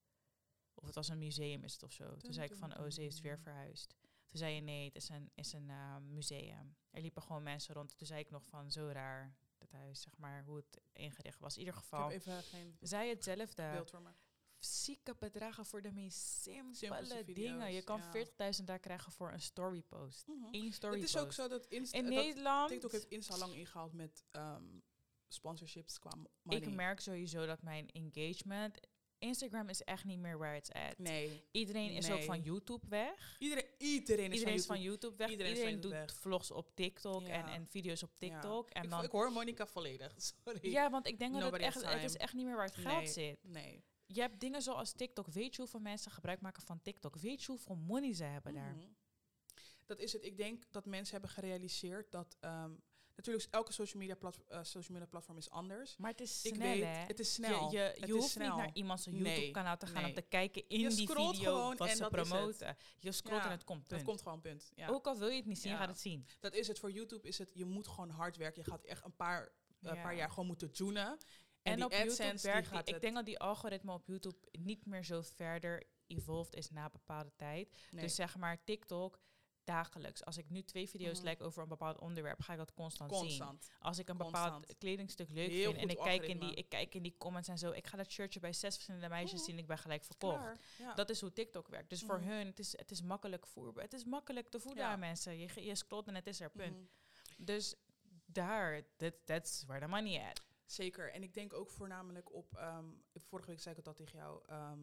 [0.74, 2.16] Of het was een museum is het of zo.
[2.16, 3.94] Toen zei ik van, oh, ze is weer verhuisd.
[4.28, 6.76] Toen zei je, nee, het is een, is een eh, museum.
[6.90, 7.98] Er liepen gewoon mensen rond.
[7.98, 11.55] Toen zei ik nog van, zo raar, dat huis, zeg maar, hoe het ingericht was.
[11.55, 13.71] In ieder Ik geval, heb even geen zij hetzelfde.
[13.73, 14.11] beeld voor me.
[14.59, 16.18] Zieke bedragen voor de meest
[16.73, 17.73] simpele dingen.
[17.73, 18.53] Je kan ja.
[18.59, 20.27] 40.000 daar krijgen voor een storypost.
[20.27, 20.49] Mhm.
[20.51, 21.12] Eén storypost.
[21.12, 24.25] Het is ook zo dat, Insta, In dat Nederland, TikTok heeft Insta lang ingehaald met
[24.31, 24.64] ehm,
[25.29, 26.11] sponsorships qua
[26.42, 26.61] money.
[26.62, 28.81] ik merk sowieso dat mijn engagement...
[29.18, 30.98] Instagram is echt niet meer where it's at.
[30.98, 31.42] Nee.
[31.50, 33.37] Iedereen is ook van YouTube weg.
[33.38, 35.16] Iedereen, iedereen is Iedereen van is van YouTube.
[35.16, 35.31] Weg.
[35.31, 36.14] Iedereen doet weg.
[36.14, 37.52] vlogs op TikTok en, Ja.
[37.52, 38.70] en video's op TikTok.
[38.70, 40.14] En ik, dan, ik hoor Monica volledig.
[40.44, 40.70] Sorry.
[40.70, 42.96] ja, want ik denk dat het echt, het is echt niet meer waar het geld
[42.96, 43.07] Nee.
[43.07, 43.38] zit.
[43.42, 43.83] Nee.
[44.07, 45.26] Je hebt dingen zoals TikTok.
[45.26, 47.16] Weet je hoeveel mensen gebruik maken van TikTok?
[47.16, 48.74] Weet je hoeveel money ze hebben daar?
[48.74, 48.87] Mhm.
[49.87, 50.24] Dat is het.
[50.24, 52.37] Ik denk dat mensen hebben gerealiseerd dat...
[52.40, 52.70] ehm,
[53.18, 55.96] natuurlijk, is elke social media, plat, eh, social media platform is anders.
[55.96, 56.88] Maar het is Ik snel, weet, hè?
[56.88, 57.70] het is snel.
[57.70, 58.46] Je, je, Het hoeft snel.
[58.48, 61.88] niet naar iemands YouTube-kanaal te gaan om te kijken in Je die video gewoon wat
[61.88, 62.12] en ze het.
[62.12, 62.76] promoten.
[62.98, 64.02] Je scrolt Ja, en het komt, Het punt.
[64.04, 64.70] komt gewoon punt.
[64.74, 64.88] Ja.
[64.88, 65.83] Ook al wil je het niet zien, je Ja.
[65.83, 66.26] gaat het zien.
[66.40, 66.78] Dat is het.
[66.78, 68.62] Voor YouTube is het, je moet gewoon hard werken.
[68.64, 69.52] Je gaat echt een paar,
[69.83, 71.18] eh, paar jaar gewoon moeten tunen.
[71.62, 74.38] En, op YouTube AdSense, die werkt die- Ik het- denk dat die algoritme op YouTube
[74.52, 77.76] niet meer zo verder evolved is na bepaalde tijd.
[77.90, 78.02] nee.
[78.04, 79.18] Dus zeg maar TikTok
[79.68, 80.24] dagelijks.
[80.24, 81.28] Als ik nu twee video's Mhm.
[81.28, 83.59] like over een bepaald onderwerp, ga ik dat constant, zien.
[83.81, 84.78] Als ik een bepaald Constant.
[84.78, 87.59] kledingstuk leuk Heel vind en ik kijk, in die, ik kijk in die comments en
[87.59, 89.48] zo, ik ga dat shirtje bij zes verschillende meisjes Mhm.
[89.50, 90.42] zien, ik ben gelijk verkocht.
[90.78, 90.94] Ja.
[90.94, 91.90] Dat is hoe TikTok werkt.
[91.90, 92.28] Dus voor Mhm.
[92.28, 93.83] hun, het is, het is makkelijk voerbaar.
[93.85, 94.90] Het is makkelijk te voeden Ja.
[94.90, 95.38] aan mensen.
[95.38, 96.76] Je, je scrolt en het is er, punt.
[96.76, 97.44] Mhm.
[97.44, 97.74] Dus
[98.26, 100.42] daar, that, that's where the money at.
[100.64, 101.12] Zeker.
[101.12, 102.57] En ik denk ook voornamelijk op...
[102.57, 104.42] ehm, vorige week zei ik het al tegen jou.
[104.46, 104.78] ehm,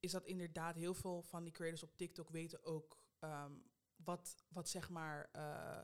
[0.00, 3.52] is dat inderdaad heel veel van die creators op TikTok weten ook ehm,
[3.96, 5.82] wat, wat zeg maar eh,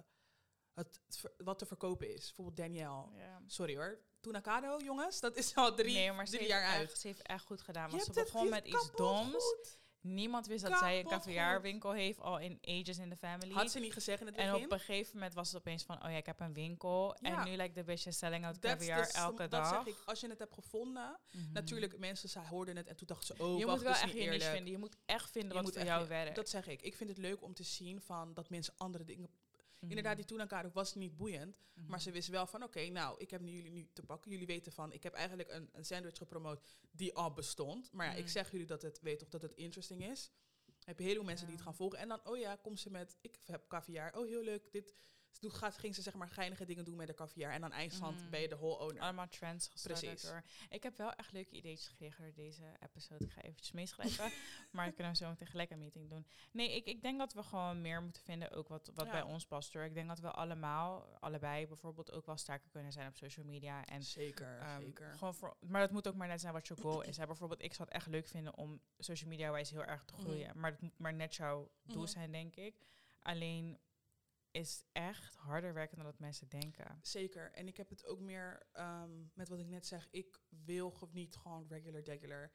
[0.72, 1.00] het,
[1.36, 2.24] wat te verkopen is.
[2.24, 3.06] Bijvoorbeeld Danielle.
[3.16, 3.42] Ja.
[3.46, 3.98] Sorry hoor.
[4.20, 6.98] Tunacado, jongens, dat is al drie, nee, maar drie jaar echt, uit.
[6.98, 7.90] Ze heeft echt goed gedaan.
[7.90, 9.32] Want ze begon met iets doms.
[9.32, 9.78] goed.
[10.04, 13.52] Niemand wist dat zij een caviarwinkel heeft al in Ages in the Family.
[13.52, 14.64] Had ze niet gezegd in het en begin?
[14.64, 17.16] op een gegeven moment was het opeens van, oh ja, ik heb een winkel.
[17.20, 17.38] Ja.
[17.44, 19.68] En nu lijkt de bitch selling out caviar the elke dat dag.
[19.84, 20.02] zeg ik.
[20.04, 21.52] Als je het hebt gevonden, Mhm.
[21.52, 24.02] natuurlijk, mensen ze hoorden het en toen dachten ze, oh, je wacht, moet wel dat
[24.02, 24.54] echt niet je niche eerlijk.
[24.54, 24.72] vinden.
[24.72, 26.36] Je moet echt vinden Je wat voor jou werkt.
[26.36, 26.82] Dat zeg ik.
[26.82, 29.28] Ik vind het leuk om te zien van dat mensen andere dingen...
[29.84, 29.96] Mhm.
[29.96, 31.62] Inderdaad, die Tunacado was niet boeiend.
[31.74, 31.90] Mhm.
[31.90, 34.30] Maar ze wist wel van, oké, nou, ik heb nu jullie nu te pakken.
[34.30, 37.92] Jullie weten van, ik heb eigenlijk een, een sandwich gepromoot die al bestond.
[37.92, 38.28] Maar ja, ik Mm.
[38.28, 40.30] zeg jullie dat het, weet toch, dat het interesting is.
[40.84, 41.98] heb je heel veel mensen die het gaan volgen.
[41.98, 44.16] En dan, oh ja, komt ze met, ik heb caviar.
[44.18, 44.72] Oh, heel leuk.
[44.72, 44.94] Dit,
[45.34, 47.52] ze doet, gaat, ging ze zeg maar geinige dingen doen met de caviar.
[47.52, 48.30] En dan eindstand Mhm.
[48.30, 49.02] ben je de whole owner.
[49.02, 50.22] Allemaal trends Precies.
[50.22, 50.42] door.
[50.68, 53.24] Ik heb wel echt leuke ideetjes gekregen door deze episode.
[53.24, 54.30] Ik ga eventjes meeschrijven.
[54.72, 56.26] maar ik kunnen we zo meteen gelijk een meeting doen.
[56.52, 59.12] Nee, ik, ik denk dat we gewoon meer moeten vinden, ook wat, wat Ja.
[59.12, 59.72] bij ons past.
[59.72, 59.82] Hoor.
[59.82, 63.84] Ik denk dat we allemaal, allebei bijvoorbeeld, ook wel sterker kunnen zijn op social media.
[63.84, 65.12] En zeker, Ehm, zeker.
[65.18, 67.16] Gewoon voor, maar dat moet ook maar net zijn wat je goal is.
[67.16, 67.26] Hè.
[67.26, 70.58] Bijvoorbeeld, ik zou het echt leuk vinden om social media-wijs heel erg te groeien.
[70.58, 72.10] Maar het moet maar net jouw doel Mhm.
[72.10, 72.74] zijn, denk ik.
[73.22, 73.78] Alleen
[74.54, 76.98] is echt harder werken dan dat mensen denken.
[77.02, 77.52] Zeker.
[77.52, 80.08] En ik heb het ook meer ehm, met wat ik net zeg.
[80.10, 82.52] Ik wil ge- niet gewoon regular, regular.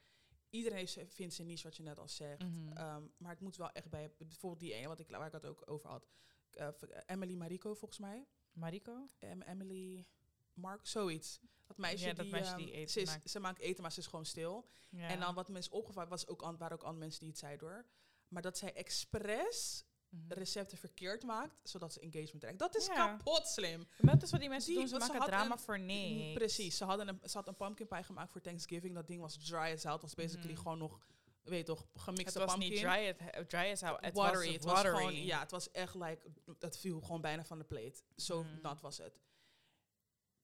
[0.50, 2.44] Iedereen heeft, vindt zijn niche, wat je net al zegt.
[2.44, 2.72] Mhm.
[2.72, 5.46] Ehm, maar het moet wel echt bij, bijvoorbeeld die ene wat ik, waar ik het
[5.46, 6.08] ook over had.
[6.52, 6.68] Eh,
[7.06, 8.28] Emily Marico, volgens mij.
[8.52, 9.08] Mariko?
[9.20, 10.06] Em- Emily
[10.54, 11.40] Mark, zoiets.
[11.66, 13.30] Dat meisje, Ja, dat die, meisje ehm, die eten ze, is- maakt.
[13.30, 14.68] ze maakt eten, maar ze is gewoon stil.
[14.90, 15.08] Ja.
[15.08, 17.86] En dan wat mensen opgevallen was ook, waren ook andere mensen die het zeiden hoor.
[18.28, 19.86] Maar dat zij expres.
[20.28, 22.60] Recepten verkeerd maakt, zodat ze engagement trekt.
[22.60, 22.94] Dat is Ja.
[22.94, 23.88] kapot slim.
[24.02, 24.88] Maar dat is wat die mensen Die- doen.
[24.88, 26.34] Ze maken drama een- voor niks.
[26.34, 26.78] Precies.
[26.78, 28.96] Ze hadden een, ze had een pumpkin pie gemaakt voor Thanksgiving.
[28.96, 30.02] Dat ding was dry as out.
[30.02, 30.62] was basically Mhm.
[30.62, 31.00] gewoon nog,
[31.44, 32.72] weet je toch, Het gemixte was pumpkin.
[32.72, 34.46] niet dry, het, dry as how het watery.
[34.46, 34.96] was het was watery.
[34.98, 36.20] gewoon, ja, het was echt like,
[36.60, 38.02] het viel gewoon bijna van de plate.
[38.16, 38.60] Zo Mm.
[38.62, 39.20] nat was het.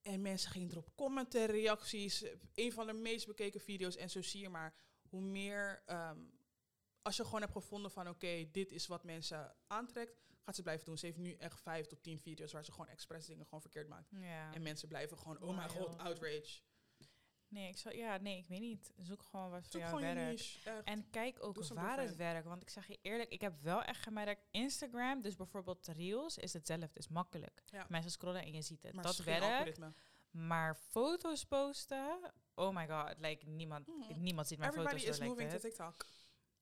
[0.02, 2.24] En mensen gingen erop commenten, reacties.
[2.54, 3.96] Een van de meest bekeken video's.
[3.96, 4.74] En zo zie je maar
[5.10, 6.18] hoe meer, ehm,
[7.06, 10.86] als je gewoon hebt gevonden van oké, dit is wat mensen aantrekt, gaat ze blijven
[10.86, 10.98] doen.
[10.98, 13.88] Ze heeft nu echt vijf tot tien video's waar ze gewoon expres dingen gewoon verkeerd
[13.88, 14.10] maakt.
[14.12, 14.54] Ja.
[14.54, 16.60] En mensen blijven gewoon, oh mijn god, outrage.
[17.48, 18.92] Nee, ik zal, ja, nee, ik weet niet.
[18.98, 20.60] Zoek gewoon wat voor jou werkt.
[20.84, 22.48] En kijk ook waar het werkt.
[22.48, 26.54] Want ik zeg je eerlijk, ik heb wel echt gemerkt, Instagram, dus bijvoorbeeld Reels, is
[26.54, 27.64] hetzelfde, is makkelijk.
[27.66, 27.86] Ja.
[27.90, 28.94] Mensen scrollen en je ziet het.
[28.94, 29.80] Maar dat is werkt.
[30.32, 34.22] Maar foto's posten, oh my god, like niemand, Mhm.
[34.22, 35.68] niemand ziet mijn Everybody foto's is zo, lijkt moving to.
[35.68, 36.06] TikTok.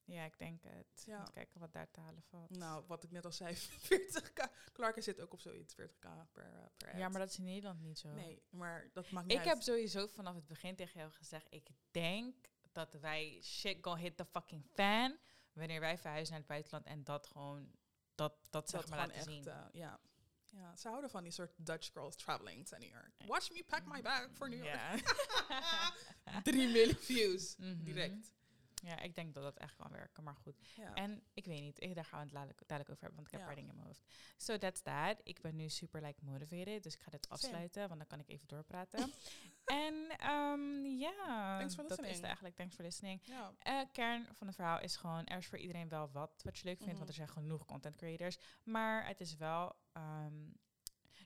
[0.06, 1.04] Ja, ik denk het.
[1.06, 1.18] Ja.
[1.20, 2.50] Moet kijken wat daar te halen valt.
[2.58, 3.56] Nou, wat ik net al zei,
[3.90, 4.72] 40k.
[4.74, 6.98] Clark zit ook op zoiets, 40k per, eh, per ad.
[6.98, 8.10] ja, maar dat is in Nederland niet zo.
[8.10, 9.54] Nee, maar dat maakt niet Ik uit.
[9.54, 12.36] heb sowieso vanaf het begin tegen jou gezegd, ik denk
[12.72, 15.18] dat wij shit gonna hit the fucking fan
[15.54, 17.72] wanneer wij verhuizen naar het buitenland en dat gewoon,
[18.16, 19.48] dat, dat zeg dat maar laten echt, zien.
[19.48, 20.00] eh, ja.
[20.50, 20.76] ja.
[20.76, 23.12] Ze houden van die soort Dutch girls traveling to New York.
[23.28, 24.76] Watch me pack my bag for New York.
[26.26, 26.42] Ja.
[26.44, 27.84] Drie miljoen views, Mhm.
[27.84, 28.32] direct.
[28.86, 30.60] Ja, ik denk dat dat echt kan werken, maar goed.
[30.76, 30.94] Ja.
[30.94, 33.40] En ik weet niet, ik, daar gaan we het dadelijk, dadelijk over hebben, want ik
[33.40, 33.48] heb Ja.
[33.48, 34.04] een paar dingen in mijn hoofd.
[34.38, 35.20] So that's that.
[35.24, 37.34] Ik ben nu super like motivated, dus ik ga dit Same.
[37.36, 39.00] afsluiten, want dan kan ik even doorpraten.
[39.66, 42.16] en ehm, ja, Thanks for dat is listening.
[42.16, 42.56] het eigenlijk.
[42.56, 43.20] Thanks for listening.
[43.24, 43.54] ja.
[43.60, 46.66] Eh, kern van het verhaal is gewoon, er is voor iedereen wel wat wat je
[46.66, 46.98] leuk vindt, Mhm.
[46.98, 48.38] want er zijn genoeg content creators.
[48.64, 50.50] Maar het is wel ehm,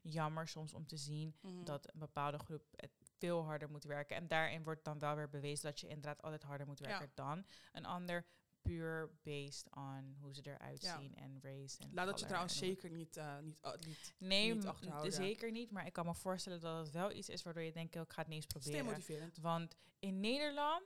[0.01, 1.63] jammer soms om te zien Mhm.
[1.63, 4.15] dat een bepaalde groep het veel harder moet werken.
[4.15, 6.85] En daarin wordt dan wel weer bewezen dat je inderdaad altijd harder moet Ja.
[6.87, 8.25] werken dan een ander.
[8.61, 10.99] Puur based on hoe ze eruit Ja.
[10.99, 11.79] zien en race.
[11.79, 15.11] En Laat dat je trouwens zeker niet, eh, niet, uh, niet Nee, niet achterhouden.
[15.13, 15.71] zeker niet.
[15.71, 18.19] Maar ik kan me voorstellen dat het wel iets is waardoor je denkt, ik ga
[18.21, 18.85] het niet eens proberen.
[18.85, 19.37] motiverend.
[19.37, 20.85] Want in Nederland,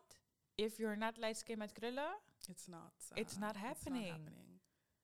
[0.55, 2.17] if you're not light skin met krullen,
[2.47, 4.29] It's not, It's not happening.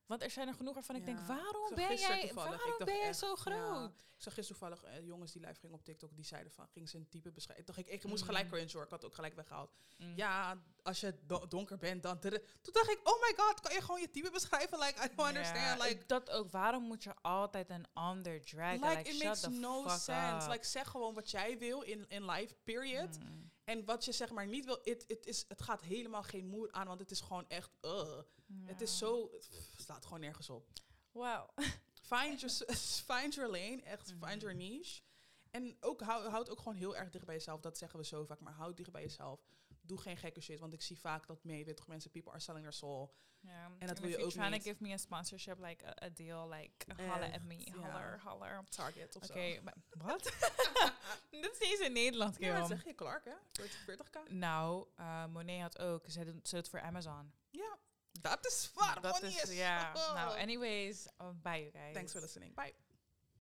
[0.08, 2.98] Want er zijn er genoeg waarvan ik denk, waarom Ik ben jij, waarom dacht ben
[2.98, 3.90] jij echt, zo groot?
[4.18, 6.90] Ik zag gisteren toevallig eh, jongens die live gingen op TikTok, die zeiden van, ging
[6.90, 7.66] ze een type beschrijven.
[7.66, 8.32] Toch ik, ik moest Mhm.
[8.32, 9.72] gelijk cringe hoor, ik had het ook gelijk weggehaald.
[9.98, 10.14] Mm.
[10.16, 12.20] Ja, als je do- donker bent, dan...
[12.20, 12.32] Toen
[12.62, 14.80] dacht ik, oh my god, kan je gewoon je type beschrijven?
[14.80, 15.82] Like, I don't understand.
[15.82, 16.52] Like, ik- dat ook.
[16.52, 18.80] Waarom moet je altijd een ander dragen?
[18.80, 20.46] like, Like, it makes no sense.
[20.46, 20.52] up.
[20.52, 23.20] Like, zeg gewoon wat jij wil in, in life, period.
[23.20, 23.47] Mm.
[23.68, 26.72] En wat je zeg maar niet wil, it, it is, het gaat helemaal geen moer
[26.72, 27.72] aan, want het is gewoon echt...
[27.82, 28.20] uh.
[28.64, 29.30] Het is zo...
[29.32, 29.50] Het
[29.82, 30.68] slaat gewoon nergens op.
[31.12, 31.50] Wauw.
[32.02, 32.76] Find your,
[33.12, 34.28] find your lane, echt Mhm.
[34.28, 35.02] find your niche.
[35.52, 37.60] En ook hou, houd ook gewoon heel erg dicht bij jezelf.
[37.62, 39.40] Dat zeggen we zo vaak, maar houd dicht bij jezelf.
[39.88, 42.42] Doe geen gekke shit, want ik zie vaak dat mee, weet toch, mensen, people are
[42.42, 43.16] selling their soul.
[43.40, 43.72] Ja.
[43.80, 44.64] En dat wil je ook trying niet.
[44.64, 48.22] to give me a sponsorship, like a, a deal, like holla at me, Echt, holler,
[48.24, 48.64] holler.
[48.70, 49.62] Target of Oké, zo.
[49.90, 50.24] wat?
[51.32, 53.32] Dit is niet eens in Nederland, Ja, dat zeg je Clark, hè?
[53.52, 54.32] 40, 40k.
[54.32, 57.32] Nou, eh Monet had ook, ze doet het voor Amazon.
[57.50, 57.78] Ja,
[58.22, 59.92] dat is waar dat is, ja.
[60.14, 61.94] Nou, anyways, oh, bye you guys.
[61.94, 62.56] Thanks for listening.
[62.56, 62.74] Bye.